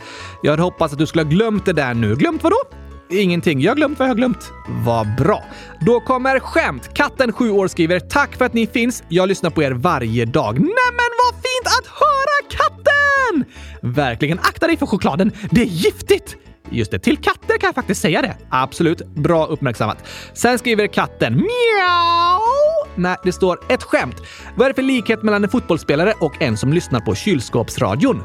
jag 0.42 0.50
hade 0.50 0.62
hoppats 0.62 0.92
att 0.92 0.98
du 0.98 1.06
skulle 1.06 1.24
ha 1.24 1.30
glömt 1.30 1.64
det 1.64 1.72
där 1.72 1.94
nu. 1.94 2.16
Glömt 2.16 2.42
vad 2.42 2.52
då? 2.52 2.58
Ingenting. 3.10 3.60
Jag 3.60 3.70
har 3.70 3.76
glömt 3.76 3.98
vad 3.98 4.08
jag 4.08 4.10
har 4.10 4.16
glömt. 4.16 4.52
Vad 4.84 5.16
bra. 5.16 5.44
Då 5.86 6.00
kommer 6.00 6.40
skämt. 6.40 6.94
Katten, 6.94 7.32
7 7.32 7.50
år, 7.50 7.68
skriver 7.68 8.00
“Tack 8.00 8.36
för 8.36 8.44
att 8.44 8.54
ni 8.54 8.66
finns. 8.66 9.02
Jag 9.08 9.28
lyssnar 9.28 9.50
på 9.50 9.62
er 9.62 9.70
varje 9.70 10.24
dag.” 10.24 10.58
Nämen 10.58 11.10
vad 11.24 11.34
fint 11.34 11.66
att 11.66 11.86
höra 11.86 12.48
katten! 12.50 13.44
Verkligen. 13.94 14.38
Akta 14.38 14.66
dig 14.66 14.76
för 14.76 14.86
chokladen. 14.86 15.32
Det 15.50 15.60
är 15.60 15.66
giftigt! 15.66 16.36
Just 16.70 16.90
det, 16.90 16.98
till 16.98 17.16
katter 17.16 17.58
kan 17.58 17.66
jag 17.68 17.74
faktiskt 17.74 18.00
säga 18.00 18.22
det. 18.22 18.36
Absolut. 18.50 19.06
Bra 19.06 19.46
uppmärksammat. 19.46 20.08
Sen 20.34 20.58
skriver 20.58 20.86
katten 20.86 21.36
miau. 21.36 22.40
Nej, 22.94 23.16
det 23.24 23.32
står 23.32 23.58
ett 23.68 23.82
skämt. 23.82 24.16
Vad 24.56 24.64
är 24.64 24.70
det 24.70 24.74
för 24.74 24.82
likhet 24.82 25.22
mellan 25.22 25.44
en 25.44 25.50
fotbollsspelare 25.50 26.12
och 26.20 26.42
en 26.42 26.56
som 26.56 26.72
lyssnar 26.72 27.00
på 27.00 27.14
kylskåpsradion? 27.14 28.22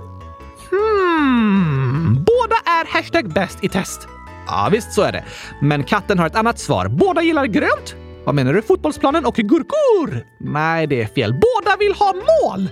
Hmm, 0.70 2.14
båda 2.14 2.56
är 2.66 2.86
hashtag 2.94 3.34
bäst 3.34 3.64
i 3.64 3.70
test. 3.70 4.08
Ja, 4.48 4.70
visst 4.72 4.94
så 4.94 5.02
är 5.02 5.12
det. 5.12 5.24
Men 5.62 5.84
katten 5.84 6.20
har 6.20 6.28
ett 6.28 6.36
annat 6.36 6.60
svar. 6.60 6.88
Båda 6.88 7.22
gillar 7.22 7.46
grönt. 7.46 7.96
Vad 8.26 8.36
menar 8.36 8.54
du? 8.54 8.62
Fotbollsplanen 8.62 9.26
och 9.26 9.36
gurkor? 9.36 10.26
Nej, 10.40 10.88
det 10.88 11.02
är 11.02 11.08
fel. 11.08 11.34
Båda 11.34 11.78
vill 11.78 11.94
ha 11.94 12.14
mål! 12.14 12.70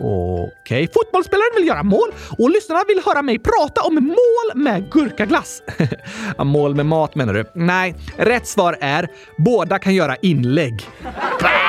Okej, 0.00 0.52
okay. 0.58 0.88
fotbollsspelaren 0.94 1.50
vill 1.56 1.66
göra 1.66 1.82
mål 1.82 2.08
och 2.38 2.50
lyssnarna 2.50 2.84
vill 2.88 3.02
höra 3.04 3.22
mig 3.22 3.38
prata 3.38 3.82
om 3.82 3.94
mål 3.94 4.62
med 4.62 4.90
gurkaglass. 4.90 5.62
mål 6.44 6.74
med 6.74 6.86
mat 6.86 7.14
menar 7.14 7.34
du? 7.34 7.44
Nej, 7.54 7.94
rätt 8.16 8.46
svar 8.46 8.78
är 8.80 9.08
båda 9.36 9.78
kan 9.78 9.94
göra 9.94 10.16
inlägg. 10.16 10.82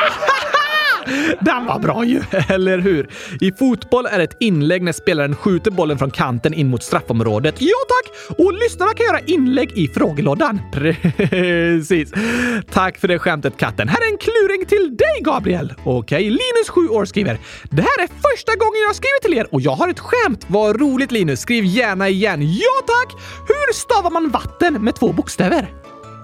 Den 1.39 1.65
var 1.65 1.79
bra 1.79 2.05
ju, 2.05 2.21
eller 2.49 2.77
hur? 2.77 3.09
I 3.41 3.51
fotboll 3.51 4.05
är 4.05 4.19
ett 4.19 4.37
inlägg 4.39 4.83
när 4.83 4.91
spelaren 4.91 5.35
skjuter 5.35 5.71
bollen 5.71 5.97
från 5.97 6.11
kanten 6.11 6.53
in 6.53 6.69
mot 6.69 6.83
straffområdet. 6.83 7.55
Ja 7.59 7.75
tack! 7.87 8.37
Och 8.39 8.53
lyssnarna 8.53 8.93
kan 8.93 9.05
göra 9.05 9.19
inlägg 9.19 9.71
i 9.77 9.87
frågelådan. 9.87 10.61
Precis. 10.73 12.11
Tack 12.71 12.97
för 12.97 13.07
det 13.07 13.19
skämtet 13.19 13.57
katten. 13.57 13.87
Här 13.87 14.01
är 14.01 14.11
en 14.11 14.17
kluring 14.17 14.65
till 14.65 14.97
dig 14.97 15.21
Gabriel. 15.21 15.73
Okej, 15.83 16.17
okay. 16.17 16.23
Linus, 16.23 16.69
7 16.69 16.87
år, 16.87 17.05
skriver. 17.05 17.39
Det 17.63 17.81
här 17.81 18.03
är 18.03 18.07
första 18.07 18.55
gången 18.55 18.81
jag 18.87 18.95
skriver 18.95 19.21
till 19.21 19.33
er 19.33 19.47
och 19.51 19.61
jag 19.61 19.71
har 19.71 19.89
ett 19.89 19.99
skämt. 19.99 20.45
Vad 20.47 20.81
roligt 20.81 21.11
Linus. 21.11 21.39
Skriv 21.39 21.65
gärna 21.65 22.09
igen. 22.09 22.41
Ja 22.41 22.81
tack! 22.87 23.21
Hur 23.47 23.73
stavar 23.73 24.11
man 24.11 24.29
vatten 24.29 24.73
med 24.73 24.95
två 24.95 25.13
bokstäver? 25.13 25.73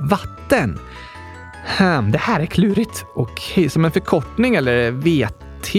Vatten? 0.09 0.79
Hmm, 1.65 2.11
det 2.11 2.17
här 2.17 2.39
är 2.39 2.45
klurigt. 2.45 3.05
Okej, 3.15 3.69
som 3.69 3.85
en 3.85 3.91
förkortning 3.91 4.55
eller 4.55 4.91
VT? 4.91 5.73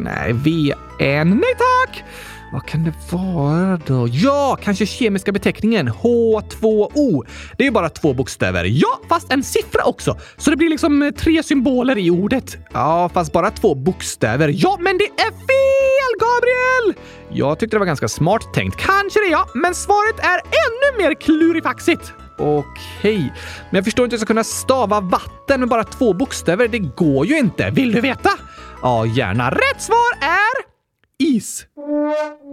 Nej, 0.00 0.32
VN. 0.32 1.30
Nej 1.30 1.54
tack! 1.58 2.04
Vad 2.52 2.66
kan 2.66 2.84
det 2.84 2.92
vara 3.12 3.80
då? 3.86 4.08
Ja, 4.10 4.58
kanske 4.62 4.86
kemiska 4.86 5.32
beteckningen 5.32 5.88
H2O. 5.88 7.26
Det 7.56 7.62
är 7.62 7.66
ju 7.66 7.70
bara 7.70 7.88
två 7.88 8.14
bokstäver. 8.14 8.64
Ja, 8.64 9.00
fast 9.08 9.32
en 9.32 9.42
siffra 9.42 9.84
också. 9.84 10.16
Så 10.36 10.50
det 10.50 10.56
blir 10.56 10.68
liksom 10.68 11.02
eh, 11.02 11.10
tre 11.10 11.42
symboler 11.42 11.98
i 11.98 12.10
ordet. 12.10 12.56
Ja, 12.72 13.10
fast 13.14 13.32
bara 13.32 13.50
två 13.50 13.74
bokstäver. 13.74 14.54
Ja, 14.54 14.76
men 14.80 14.98
det 14.98 15.04
är 15.04 15.30
fel, 15.30 16.12
Gabriel! 16.20 17.04
Jag 17.38 17.58
tyckte 17.58 17.76
det 17.76 17.78
var 17.78 17.86
ganska 17.86 18.08
smart 18.08 18.54
tänkt. 18.54 18.76
Kanske 18.76 19.20
det, 19.20 19.28
ja. 19.30 19.48
Men 19.54 19.74
svaret 19.74 20.18
är 20.20 20.36
ännu 20.36 21.02
mer 21.02 21.14
klurifaxigt. 21.14 22.12
Okej, 22.38 23.32
men 23.70 23.76
jag 23.78 23.84
förstår 23.84 24.04
inte 24.04 24.14
hur 24.14 24.18
jag 24.18 24.20
ska 24.20 24.26
kunna 24.26 24.44
stava 24.44 25.00
vatten 25.00 25.60
med 25.60 25.68
bara 25.68 25.84
två 25.84 26.12
bokstäver. 26.12 26.68
Det 26.68 26.78
går 26.78 27.26
ju 27.26 27.38
inte. 27.38 27.70
Vill 27.70 27.92
du 27.92 28.00
veta? 28.00 28.30
Ja, 28.82 29.06
gärna. 29.06 29.50
Rätt 29.50 29.82
svar 29.82 30.12
är 30.20 30.68
is. 31.18 31.66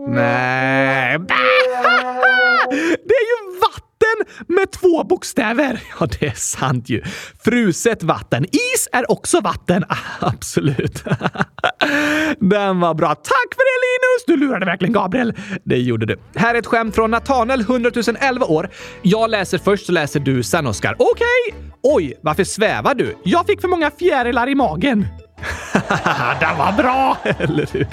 Nej. 0.07 1.17
Det 3.07 3.13
är 3.13 3.25
ju 3.31 3.44
vatten 4.05 4.45
med 4.55 4.71
två 4.71 5.03
bokstäver. 5.03 5.79
Ja, 5.99 6.07
det 6.19 6.25
är 6.27 6.31
sant 6.35 6.89
ju. 6.89 7.01
Fruset 7.43 8.03
vatten. 8.03 8.45
Is 8.45 8.87
är 8.91 9.11
också 9.11 9.41
vatten. 9.41 9.83
Absolut. 10.19 11.03
Den 12.39 12.79
var 12.79 12.93
bra. 12.93 13.15
Tack 13.15 13.55
för 13.55 13.65
det 13.65 13.75
Linus! 13.85 14.25
Du 14.27 14.47
lurade 14.47 14.65
verkligen 14.65 14.93
Gabriel. 14.93 15.33
Det 15.63 15.77
gjorde 15.77 16.05
du. 16.05 16.17
Här 16.35 16.55
är 16.55 16.59
ett 16.59 16.65
skämt 16.65 16.95
från 16.95 17.11
Nathanael, 17.11 17.61
100 17.61 17.91
011 18.19 18.45
år. 18.45 18.69
Jag 19.01 19.29
läser 19.29 19.57
först 19.57 19.85
så 19.85 19.91
läser 19.91 20.19
du 20.19 20.43
sen, 20.43 20.67
Oskar. 20.67 20.95
Okej! 20.99 21.25
Okay. 21.49 21.61
Oj, 21.83 22.13
varför 22.21 22.43
svävar 22.43 22.95
du? 22.95 23.17
Jag 23.23 23.45
fick 23.45 23.61
för 23.61 23.67
många 23.67 23.91
fjärilar 23.91 24.49
i 24.49 24.55
magen. 24.55 25.05
Den 26.39 26.57
var 26.57 26.71
bra! 26.77 27.17
Eller 27.23 27.67
hur? 27.73 27.87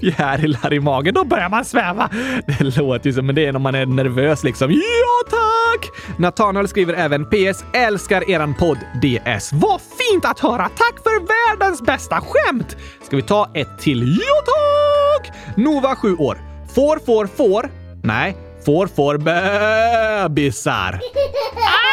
Fjärilar 0.00 0.72
i 0.72 0.80
magen, 0.80 1.14
då 1.14 1.24
börjar 1.24 1.48
man 1.48 1.64
sväva. 1.64 2.10
Det 2.46 2.76
låter 2.76 3.06
ju 3.06 3.12
som 3.12 3.34
det 3.34 3.46
är 3.46 3.52
när 3.52 3.58
man 3.60 3.74
är 3.74 3.86
nervös 3.86 4.44
liksom. 4.44 4.70
Ja, 4.70 5.30
tack! 5.30 5.90
Nathanael 6.18 6.68
skriver 6.68 6.94
även 6.94 7.24
PS. 7.24 7.64
Älskar 7.72 8.30
eran 8.30 8.54
podd 8.54 8.78
DS. 9.02 9.52
Vad 9.52 9.80
fint 9.80 10.24
att 10.24 10.40
höra! 10.40 10.68
Tack 10.68 11.02
för 11.02 11.20
världens 11.20 11.82
bästa 11.82 12.20
skämt! 12.20 12.76
Ska 13.02 13.16
vi 13.16 13.22
ta 13.22 13.50
ett 13.54 13.78
till? 13.78 14.18
Ja, 14.20 14.42
tack! 14.44 15.32
Nova, 15.56 15.96
7 15.96 16.16
år. 16.16 16.38
Får, 16.74 16.98
får, 17.06 17.26
får. 17.26 17.70
Nej, 18.02 18.36
får, 18.64 18.86
får 18.86 19.18
bebisar. 19.18 20.92
bebisar! 21.14 21.92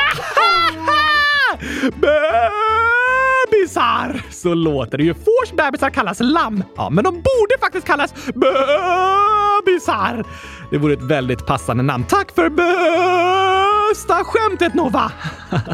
Så 4.29 4.53
låter 4.53 4.97
det 4.97 5.03
ju. 5.03 5.13
Fårs 5.13 5.51
bebisar 5.57 5.89
kallas 5.89 6.17
lamm. 6.19 6.63
Ja, 6.75 6.89
men 6.89 7.03
de 7.03 7.13
borde 7.13 7.57
faktiskt 7.59 7.87
kallas 7.87 8.13
bebisar. 8.25 10.23
Det 10.71 10.77
vore 10.77 10.93
ett 10.93 11.01
väldigt 11.01 11.45
passande 11.45 11.83
namn. 11.83 12.05
Tack 12.09 12.31
för 12.35 12.49
bästa 12.49 14.23
skämtet 14.23 14.73
Nova! 14.73 15.11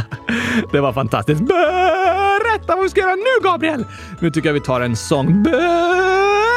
det 0.71 0.79
var 0.79 0.93
fantastiskt. 0.93 1.41
Berätta 1.41 2.75
vad 2.75 2.83
vi 2.83 2.89
ska 2.89 3.01
göra 3.01 3.15
nu 3.15 3.43
Gabriel! 3.43 3.85
Nu 4.19 4.31
tycker 4.31 4.49
jag 4.49 4.53
vi 4.53 4.61
tar 4.61 4.81
en 4.81 4.95
sång. 4.95 5.43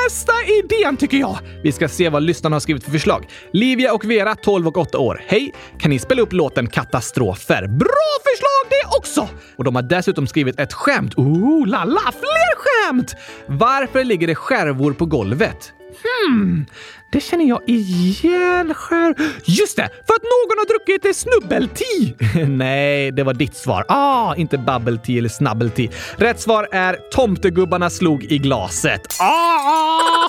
Bästa 0.08 0.32
idén 0.64 0.96
tycker 0.96 1.18
jag! 1.18 1.38
Vi 1.62 1.72
ska 1.72 1.88
se 1.88 2.08
vad 2.08 2.22
lyssnarna 2.22 2.56
har 2.56 2.60
skrivit 2.60 2.84
för 2.84 2.90
förslag. 2.90 3.28
Livia 3.52 3.92
och 3.92 4.04
Vera, 4.04 4.34
12 4.34 4.68
och 4.68 4.76
8 4.76 4.98
år. 4.98 5.22
Hej! 5.26 5.54
Kan 5.78 5.90
ni 5.90 5.98
spela 5.98 6.22
upp 6.22 6.32
låten 6.32 6.66
Katastrofer? 6.66 7.66
Bra 7.66 8.10
förslag 8.24 8.70
det 8.70 8.96
också! 8.98 9.28
Och 9.56 9.64
de 9.64 9.74
har 9.74 9.82
dessutom 9.82 10.26
skrivit 10.26 10.60
ett 10.60 10.72
skämt. 10.72 11.14
Ooh, 11.16 11.66
la! 11.66 11.84
Fler 11.84 12.56
skämt! 12.56 13.14
Varför 13.46 14.04
ligger 14.04 14.26
det 14.26 14.34
skärvor 14.34 14.92
på 14.92 15.06
golvet? 15.06 15.72
Hmm, 16.02 16.66
det 17.12 17.20
känner 17.20 17.44
jag 17.44 17.62
igen. 17.66 18.74
Skär... 18.74 19.14
Just 19.44 19.76
det! 19.76 19.88
För 20.06 20.14
att 20.14 20.22
någon 20.22 20.58
har 20.58 20.66
druckit 20.66 21.16
snubbelti! 21.16 22.14
Nej, 22.48 23.12
det 23.12 23.22
var 23.22 23.34
ditt 23.34 23.56
svar. 23.56 23.84
Ah, 23.88 24.34
inte 24.34 24.58
bubble 24.58 24.98
tea 24.98 25.18
eller 25.18 25.28
snabbel. 25.28 25.70
Rätt 26.16 26.40
svar 26.40 26.68
är 26.72 26.98
tomtegubbarna 27.10 27.90
slog 27.90 28.24
i 28.24 28.38
glaset. 28.38 29.00
Ah! 29.20 30.28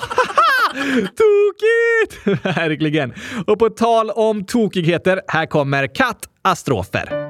Tokigt! 0.94 2.44
Verkligen. 2.44 3.14
Och 3.46 3.58
på 3.58 3.70
tal 3.70 4.10
om 4.10 4.44
tokigheter, 4.44 5.20
här 5.28 5.46
kommer 5.46 5.86
kattastrofer. 5.86 7.29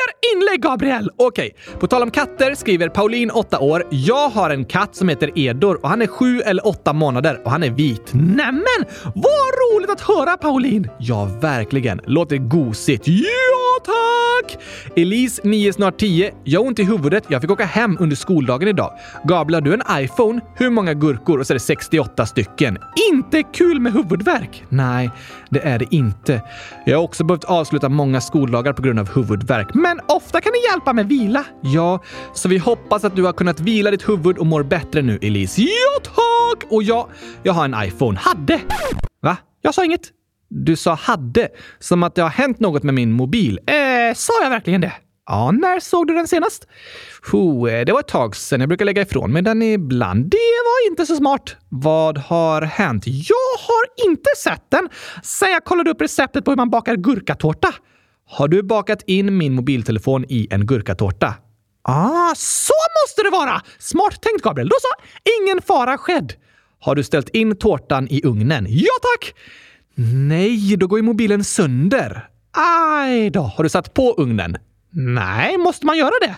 Fler 0.00 0.36
inlägg, 0.36 0.62
Gabriel! 0.62 1.10
Okej, 1.16 1.54
på 1.80 1.86
tal 1.86 2.02
om 2.02 2.10
katter 2.10 2.54
skriver 2.54 2.88
Pauline, 2.88 3.30
8 3.30 3.58
år. 3.58 3.86
Jag 3.90 4.28
har 4.28 4.50
en 4.50 4.64
katt 4.64 4.96
som 4.96 5.08
heter 5.08 5.38
Edor 5.38 5.80
och 5.82 5.88
han 5.88 6.02
är 6.02 6.06
sju 6.06 6.40
eller 6.40 6.66
åtta 6.66 6.92
månader 6.92 7.40
och 7.44 7.50
han 7.50 7.62
är 7.62 7.70
vit. 7.70 8.10
Nämen! 8.12 8.84
Vad 9.14 9.74
roligt 9.74 9.90
att 9.90 10.00
höra, 10.00 10.36
Pauline! 10.36 10.88
Ja, 10.98 11.24
verkligen. 11.40 12.00
Låter 12.06 12.36
gosigt. 12.36 13.08
Ja, 13.08 13.84
tack! 13.84 14.58
Elise, 14.96 15.42
9, 15.44 15.72
snart 15.72 15.98
10. 15.98 16.32
Jag 16.44 16.60
har 16.60 16.66
ont 16.66 16.78
i 16.78 16.84
huvudet. 16.84 17.24
Jag 17.28 17.40
fick 17.40 17.50
åka 17.50 17.64
hem 17.64 17.96
under 18.00 18.16
skoldagen 18.16 18.68
idag. 18.68 18.92
Gabriel, 19.24 19.54
har 19.54 19.70
du 19.70 19.74
en 19.74 20.02
iPhone? 20.04 20.40
Hur 20.56 20.70
många 20.70 20.94
gurkor? 20.94 21.38
Och 21.38 21.46
så 21.46 21.52
är 21.52 21.54
det 21.54 21.60
68 21.60 22.26
stycken. 22.26 22.78
Inte 23.12 23.42
kul 23.42 23.80
med 23.80 23.92
huvudvärk! 23.92 24.64
Nej, 24.68 25.10
det 25.50 25.60
är 25.60 25.78
det 25.78 25.94
inte. 25.94 26.42
Jag 26.86 26.98
har 26.98 27.04
också 27.04 27.24
behövt 27.24 27.44
avsluta 27.44 27.88
många 27.88 28.20
skoldagar 28.20 28.72
på 28.72 28.82
grund 28.82 28.98
av 28.98 29.14
huvudvärk, 29.14 29.74
men 29.74 29.89
men 29.90 30.00
ofta 30.08 30.40
kan 30.40 30.52
det 30.52 30.58
hjälpa 30.70 30.92
med 30.92 31.08
vila. 31.08 31.44
Ja, 31.62 32.02
så 32.34 32.48
vi 32.48 32.58
hoppas 32.58 33.04
att 33.04 33.16
du 33.16 33.22
har 33.22 33.32
kunnat 33.32 33.60
vila 33.60 33.90
ditt 33.90 34.08
huvud 34.08 34.38
och 34.38 34.46
mår 34.46 34.62
bättre 34.62 35.02
nu, 35.02 35.18
Elise. 35.22 35.62
Ja, 35.62 36.00
tack! 36.02 36.70
Och 36.70 36.82
ja, 36.82 37.08
jag 37.42 37.52
har 37.52 37.64
en 37.64 37.74
iPhone. 37.84 38.18
Hade! 38.18 38.60
Va? 39.22 39.36
Jag 39.60 39.74
sa 39.74 39.84
inget. 39.84 40.00
Du 40.48 40.76
sa 40.76 40.94
hade, 40.94 41.48
som 41.78 42.02
att 42.02 42.14
det 42.14 42.22
har 42.22 42.28
hänt 42.28 42.60
något 42.60 42.82
med 42.82 42.94
min 42.94 43.12
mobil. 43.12 43.60
Eh, 43.66 44.14
sa 44.14 44.32
jag 44.42 44.50
verkligen 44.50 44.80
det? 44.80 44.92
Ja, 45.26 45.50
när 45.50 45.80
såg 45.80 46.06
du 46.06 46.14
den 46.14 46.28
senast? 46.28 46.66
Oh, 47.32 47.66
det 47.66 47.92
var 47.92 48.00
ett 48.00 48.08
tag 48.08 48.36
sedan. 48.36 48.60
Jag 48.60 48.68
brukar 48.68 48.84
lägga 48.84 49.02
ifrån 49.02 49.32
mig 49.32 49.42
den 49.42 49.62
ibland. 49.62 50.30
Det 50.30 50.36
var 50.64 50.90
inte 50.90 51.06
så 51.06 51.16
smart. 51.16 51.56
Vad 51.68 52.18
har 52.18 52.62
hänt? 52.62 53.04
Jag 53.06 53.58
har 53.58 54.08
inte 54.10 54.30
sett 54.36 54.70
den 54.70 54.88
sen 55.22 55.50
jag 55.50 55.64
kollade 55.64 55.90
upp 55.90 56.00
receptet 56.00 56.44
på 56.44 56.50
hur 56.50 56.56
man 56.56 56.70
bakar 56.70 56.96
gurkatårta. 56.96 57.74
Har 58.30 58.48
du 58.48 58.62
bakat 58.62 59.02
in 59.06 59.38
min 59.38 59.54
mobiltelefon 59.54 60.24
i 60.28 60.48
en 60.50 60.66
gurkatårta? 60.66 61.34
Ah, 61.82 62.34
så 62.36 62.72
måste 63.02 63.22
det 63.22 63.30
vara! 63.30 63.62
Smart 63.78 64.22
tänkt, 64.22 64.42
Gabriel. 64.42 64.68
Då 64.68 64.76
så. 64.80 65.04
Ingen 65.42 65.62
fara 65.62 65.98
skedd. 65.98 66.32
Har 66.80 66.94
du 66.94 67.02
ställt 67.02 67.28
in 67.28 67.56
tårtan 67.56 68.08
i 68.10 68.20
ugnen? 68.24 68.66
Ja, 68.68 68.92
tack! 69.02 69.34
Nej, 70.28 70.76
då 70.76 70.86
går 70.86 70.98
ju 70.98 71.02
mobilen 71.02 71.44
sönder. 71.44 72.28
Aj 72.96 73.30
då. 73.30 73.40
Har 73.40 73.64
du 73.64 73.70
satt 73.70 73.94
på 73.94 74.14
ugnen? 74.18 74.56
Nej, 74.90 75.58
måste 75.58 75.86
man 75.86 75.98
göra 75.98 76.14
det? 76.20 76.36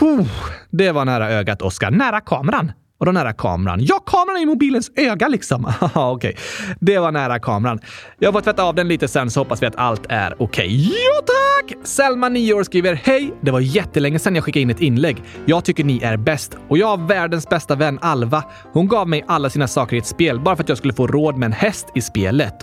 Huh, 0.00 0.26
det 0.70 0.92
var 0.92 1.04
nära 1.04 1.30
ögat, 1.30 1.62
Oskar. 1.62 1.90
Nära 1.90 2.20
kameran. 2.20 2.72
Och 2.98 3.06
då 3.06 3.12
nära 3.12 3.32
kameran? 3.32 3.78
Ja, 3.82 3.98
kameran 3.98 4.36
är 4.36 4.42
i 4.42 4.46
mobilens 4.46 4.90
öga 4.96 5.28
liksom. 5.28 5.64
Okej, 5.94 6.02
okay. 6.02 6.34
det 6.80 6.98
var 6.98 7.12
nära 7.12 7.38
kameran. 7.38 7.80
Jag 8.18 8.32
får 8.32 8.40
tvätta 8.40 8.64
av 8.64 8.74
den 8.74 8.88
lite 8.88 9.08
sen 9.08 9.30
så 9.30 9.40
hoppas 9.40 9.62
vi 9.62 9.66
att 9.66 9.76
allt 9.76 10.06
är 10.08 10.42
okej. 10.42 10.66
Okay. 10.66 10.76
Ja, 10.76 11.22
tack! 11.26 11.86
Selma, 11.86 12.28
9 12.28 12.54
år, 12.54 12.62
skriver 12.62 12.94
Hej! 12.94 13.34
Det 13.40 13.50
var 13.50 13.60
jättelänge 13.60 14.18
sedan 14.18 14.34
jag 14.34 14.44
skickade 14.44 14.62
in 14.62 14.70
ett 14.70 14.80
inlägg. 14.80 15.22
Jag 15.46 15.64
tycker 15.64 15.84
ni 15.84 16.00
är 16.02 16.16
bäst 16.16 16.56
och 16.68 16.78
jag 16.78 16.86
har 16.86 17.06
världens 17.06 17.48
bästa 17.48 17.74
vän 17.74 17.98
Alva. 18.02 18.44
Hon 18.72 18.88
gav 18.88 19.08
mig 19.08 19.24
alla 19.28 19.50
sina 19.50 19.68
saker 19.68 19.96
i 19.96 19.98
ett 19.98 20.06
spel 20.06 20.40
bara 20.40 20.56
för 20.56 20.62
att 20.62 20.68
jag 20.68 20.78
skulle 20.78 20.94
få 20.94 21.06
råd 21.06 21.36
med 21.36 21.46
en 21.46 21.52
häst 21.52 21.86
i 21.94 22.00
spelet. 22.00 22.54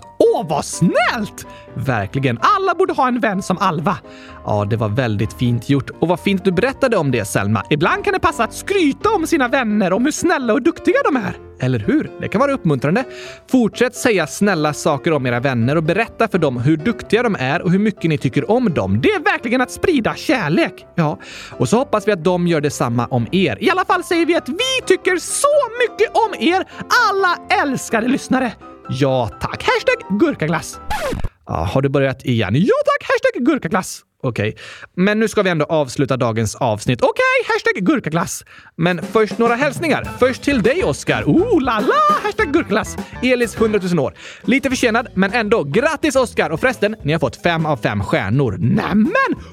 Åh, 0.44 0.50
vad 0.50 0.66
snällt! 0.66 1.48
Verkligen. 1.74 2.40
Alla 2.42 2.76
borde 2.76 2.94
ha 2.94 3.08
en 3.08 3.20
vän 3.20 3.42
som 3.42 3.58
Alva. 3.58 3.98
Ja, 4.46 4.66
det 4.70 4.76
var 4.76 4.90
väldigt 4.90 5.34
fint 5.34 5.70
gjort. 5.70 5.90
Och 6.00 6.08
vad 6.08 6.20
fint 6.20 6.46
du 6.46 6.52
berättade 6.52 6.98
om 6.98 7.12
det, 7.12 7.26
Selma. 7.26 7.64
Ibland 7.70 8.04
kan 8.04 8.14
det 8.14 8.20
passa 8.20 8.44
att 8.44 8.54
skryta 8.54 9.10
om 9.10 9.28
sina 9.28 9.48
vänner, 9.48 9.94
om 9.94 10.06
hur 10.06 10.12
snälla 10.12 10.54
och 10.54 10.62
duktiga 10.62 10.96
de 11.06 11.16
är. 11.16 11.38
Eller 11.60 11.80
hur? 11.80 12.12
Det 12.22 12.28
kan 12.28 12.42
vara 12.42 12.54
uppmuntrande. 12.54 13.04
Fortsätt 13.52 13.96
säga 13.96 14.28
snälla 14.28 14.74
saker 14.74 15.14
om 15.14 15.26
era 15.26 15.40
vänner 15.40 15.76
och 15.76 15.84
berätta 15.84 16.28
för 16.28 16.38
dem 16.38 16.58
hur 16.58 16.78
duktiga 16.78 17.24
de 17.24 17.36
är 17.40 17.62
och 17.62 17.72
hur 17.72 17.80
mycket 17.80 18.10
ni 18.10 18.18
tycker 18.18 18.52
om 18.52 18.74
dem. 18.74 19.02
Det 19.02 19.10
är 19.10 19.20
verkligen 19.20 19.62
att 19.62 19.72
sprida 19.72 20.16
kärlek. 20.16 20.86
Ja, 20.96 21.20
och 21.52 21.70
så 21.70 21.78
hoppas 21.78 22.08
vi 22.08 22.12
att 22.12 22.24
de 22.24 22.48
gör 22.48 22.62
detsamma 22.62 23.08
om 23.10 23.28
er. 23.32 23.64
I 23.64 23.70
alla 23.70 23.86
fall 23.86 24.04
säger 24.04 24.26
vi 24.26 24.36
att 24.36 24.50
vi 24.50 24.82
tycker 24.86 25.18
så 25.18 25.48
mycket 25.82 26.16
om 26.16 26.48
er, 26.50 26.66
alla 27.10 27.38
älskade 27.64 28.08
lyssnare. 28.08 28.52
Ja 28.90 29.30
tack! 29.42 29.64
Hashtag 29.64 30.20
gurkaglass. 30.20 30.80
Ja, 31.48 31.54
har 31.74 31.82
du 31.82 31.90
börjat 31.90 32.26
igen? 32.26 32.56
Ja 32.56 32.76
tack! 32.86 33.10
Hashtag 33.10 33.46
gurkaglass. 33.46 34.04
Okej, 34.26 34.50
okay. 34.50 34.62
men 34.96 35.20
nu 35.20 35.28
ska 35.28 35.42
vi 35.42 35.50
ändå 35.50 35.66
avsluta 35.66 36.18
dagens 36.18 36.56
avsnitt. 36.56 37.02
Okej, 37.02 37.12
okay, 37.12 37.54
hashtag 37.54 37.86
gurkaglass. 37.86 38.46
Men 38.76 39.02
först 39.12 39.38
några 39.38 39.56
hälsningar. 39.56 40.08
Först 40.20 40.42
till 40.44 40.62
dig, 40.62 40.84
Oskar. 40.84 41.24
Oh 41.24 41.62
la 41.62 41.80
la! 41.80 42.16
Hashtag 42.24 42.54
gurkaglass. 42.54 42.98
Elis 43.22 43.56
100 43.56 43.80
000 43.94 44.00
år. 44.00 44.14
Lite 44.42 44.70
försenad, 44.70 45.08
men 45.14 45.34
ändå. 45.34 45.64
Grattis, 45.64 46.16
Oskar! 46.16 46.50
Och 46.50 46.60
förresten, 46.60 46.96
ni 47.04 47.12
har 47.14 47.20
fått 47.20 47.36
fem 47.36 47.66
av 47.66 47.78
fem 47.78 48.04
stjärnor. 48.04 48.58
Nämen! 48.60 49.32
100 49.32 49.44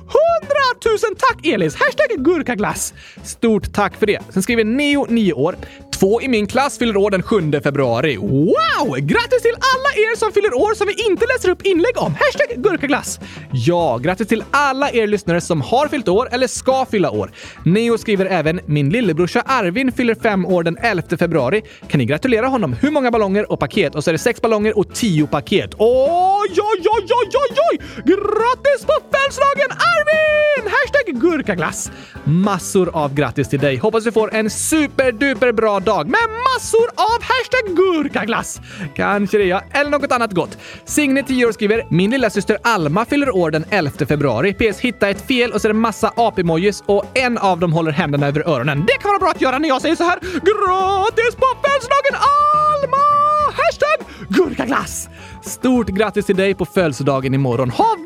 000 0.84 0.98
tack, 1.18 1.46
Elis! 1.46 1.74
Hashtag 1.74 2.24
gurkaglass. 2.24 2.94
Stort 3.22 3.72
tack 3.72 3.96
för 3.96 4.06
det. 4.06 4.18
Sen 4.28 4.42
skriver 4.42 4.64
Neo, 4.64 5.06
9 5.08 5.32
år. 5.32 5.56
Två 6.00 6.22
i 6.22 6.28
min 6.28 6.46
klass 6.46 6.78
fyller 6.78 6.96
år 6.96 7.10
den 7.10 7.22
7 7.22 7.52
februari. 7.62 8.16
Wow! 8.16 8.96
Grattis 8.96 9.42
till 9.42 9.54
alla 9.54 9.90
er 9.96 10.16
som 10.16 10.32
fyller 10.32 10.54
år 10.54 10.74
som 10.74 10.86
vi 10.86 10.94
inte 11.10 11.26
läser 11.26 11.50
upp 11.50 11.62
inlägg 11.62 11.98
om. 11.98 12.14
Hashtag 12.14 12.64
gurkaglass. 12.64 13.20
Ja, 13.52 13.98
grattis 13.98 14.28
till 14.28 14.44
alla 14.50 14.90
er 14.90 15.06
lyssnare 15.06 15.40
som 15.40 15.60
har 15.60 15.88
fyllt 15.88 16.08
år 16.08 16.28
eller 16.32 16.46
ska 16.46 16.86
fylla 16.90 17.10
år. 17.10 17.30
Neo 17.64 17.98
skriver 17.98 18.26
även 18.26 18.60
“Min 18.66 18.90
lillebrorsa 18.90 19.40
Arvin 19.46 19.92
fyller 19.92 20.14
fem 20.14 20.46
år 20.46 20.62
den 20.62 20.76
11 20.82 21.02
februari. 21.18 21.62
Kan 21.88 21.98
ni 21.98 22.04
gratulera 22.04 22.46
honom? 22.46 22.72
Hur 22.72 22.90
många 22.90 23.10
ballonger 23.10 23.52
och 23.52 23.60
paket?” 23.60 23.94
Och 23.94 24.04
så 24.04 24.10
är 24.10 24.12
det 24.12 24.18
sex 24.18 24.42
ballonger 24.42 24.78
och 24.78 24.94
tio 24.94 25.26
paket. 25.26 25.70
Oj, 25.78 26.50
oj, 26.50 26.84
oj, 26.84 27.08
oj, 27.08 27.30
oj, 27.34 27.56
oj! 27.70 27.78
Grattis 28.04 28.86
på 28.86 28.92
födelsedagen 29.10 29.70
Arvin! 29.70 30.70
Hashtag 30.70 31.20
gurkaglass. 31.20 31.90
Massor 32.24 32.96
av 32.96 33.14
grattis 33.14 33.48
till 33.48 33.60
dig. 33.60 33.76
Hoppas 33.76 34.04
du 34.04 34.12
får 34.12 34.34
en 34.34 34.50
superduper 34.50 35.52
bra 35.52 35.80
dag 35.80 35.89
med 35.90 36.20
massor 36.54 36.88
av 36.94 37.22
hashtag 37.22 37.76
gurkaglass. 37.76 38.60
Kanske 38.94 39.38
det 39.38 39.44
ja, 39.44 39.62
eller 39.72 39.90
något 39.90 40.12
annat 40.12 40.32
gott. 40.32 40.58
Signe, 40.84 41.22
10 41.22 41.46
år, 41.46 41.52
skriver 41.52 41.86
“Min 41.90 42.10
lilla 42.10 42.30
syster 42.30 42.58
Alma 42.62 43.04
fyller 43.04 43.36
år 43.36 43.50
den 43.50 43.64
11 43.70 44.06
februari. 44.08 44.54
PS. 44.54 44.80
Hitta 44.80 45.08
ett 45.08 45.26
fel 45.26 45.52
och 45.52 45.60
så 45.60 45.68
är 45.68 45.72
det 45.72 45.78
massa 45.78 46.12
ap-emojis 46.16 46.82
och 46.86 47.04
en 47.14 47.38
av 47.38 47.58
dem 47.58 47.72
håller 47.72 47.92
händerna 47.92 48.26
över 48.26 48.48
öronen. 48.48 48.84
Det 48.86 48.92
kan 48.92 49.08
vara 49.08 49.18
bra 49.18 49.30
att 49.30 49.40
göra 49.40 49.58
när 49.58 49.68
jag 49.68 49.82
säger 49.82 49.96
så 49.96 50.04
här. 50.04 50.18
Grattis 50.20 51.34
på 51.36 51.46
födelsedagen 51.62 52.14
Alma! 52.14 53.04
Hashtag 53.52 54.06
gurkaglass! 54.28 55.08
Stort 55.42 55.86
grattis 55.88 56.26
till 56.26 56.36
dig 56.36 56.54
på 56.54 56.64
födelsedagen 56.64 57.34
imorgon. 57.34 57.70
Ha 57.70 57.96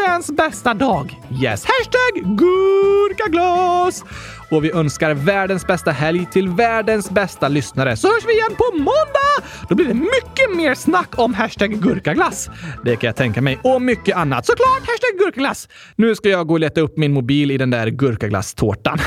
världens 0.00 0.30
bästa 0.30 0.74
dag! 0.74 1.20
Yes! 1.42 1.64
Hashtag 1.64 2.36
gurkaglass! 2.38 4.04
Och 4.50 4.64
vi 4.64 4.72
önskar 4.72 5.14
världens 5.14 5.66
bästa 5.66 5.90
helg 5.90 6.26
till 6.32 6.48
världens 6.48 7.10
bästa 7.10 7.48
lyssnare. 7.48 7.96
Så 7.96 8.08
hörs 8.08 8.24
vi 8.26 8.32
igen 8.32 8.54
på 8.56 8.78
måndag! 8.78 9.50
Då 9.68 9.74
blir 9.74 9.86
det 9.86 9.94
mycket 9.94 10.56
mer 10.56 10.74
snack 10.74 11.18
om 11.18 11.34
hashtag 11.34 11.82
gurkaglass. 11.82 12.50
Det 12.84 12.96
kan 12.96 13.08
jag 13.08 13.16
tänka 13.16 13.42
mig. 13.42 13.58
Och 13.64 13.82
mycket 13.82 14.16
annat. 14.16 14.46
Såklart 14.46 14.80
hashtag 14.80 15.18
gurkaglass! 15.18 15.68
Nu 15.96 16.14
ska 16.14 16.28
jag 16.28 16.46
gå 16.46 16.54
och 16.54 16.60
leta 16.60 16.80
upp 16.80 16.96
min 16.96 17.12
mobil 17.12 17.50
i 17.50 17.58
den 17.58 17.70
där 17.70 17.86
gurkaglasstårtan. 17.86 18.98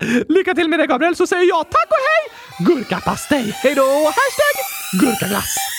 Lycka 0.28 0.54
till 0.54 0.68
med 0.68 0.78
det 0.78 0.86
Gabriel, 0.86 1.16
så 1.16 1.26
säger 1.26 1.48
jag 1.48 1.70
tack 1.70 1.88
och 1.88 1.96
hej! 2.06 2.66
Gurkapastej! 2.66 3.52
Hej 3.62 3.74
då! 3.74 3.82
Hashtag 4.04 4.54
gurkaglass! 5.00 5.75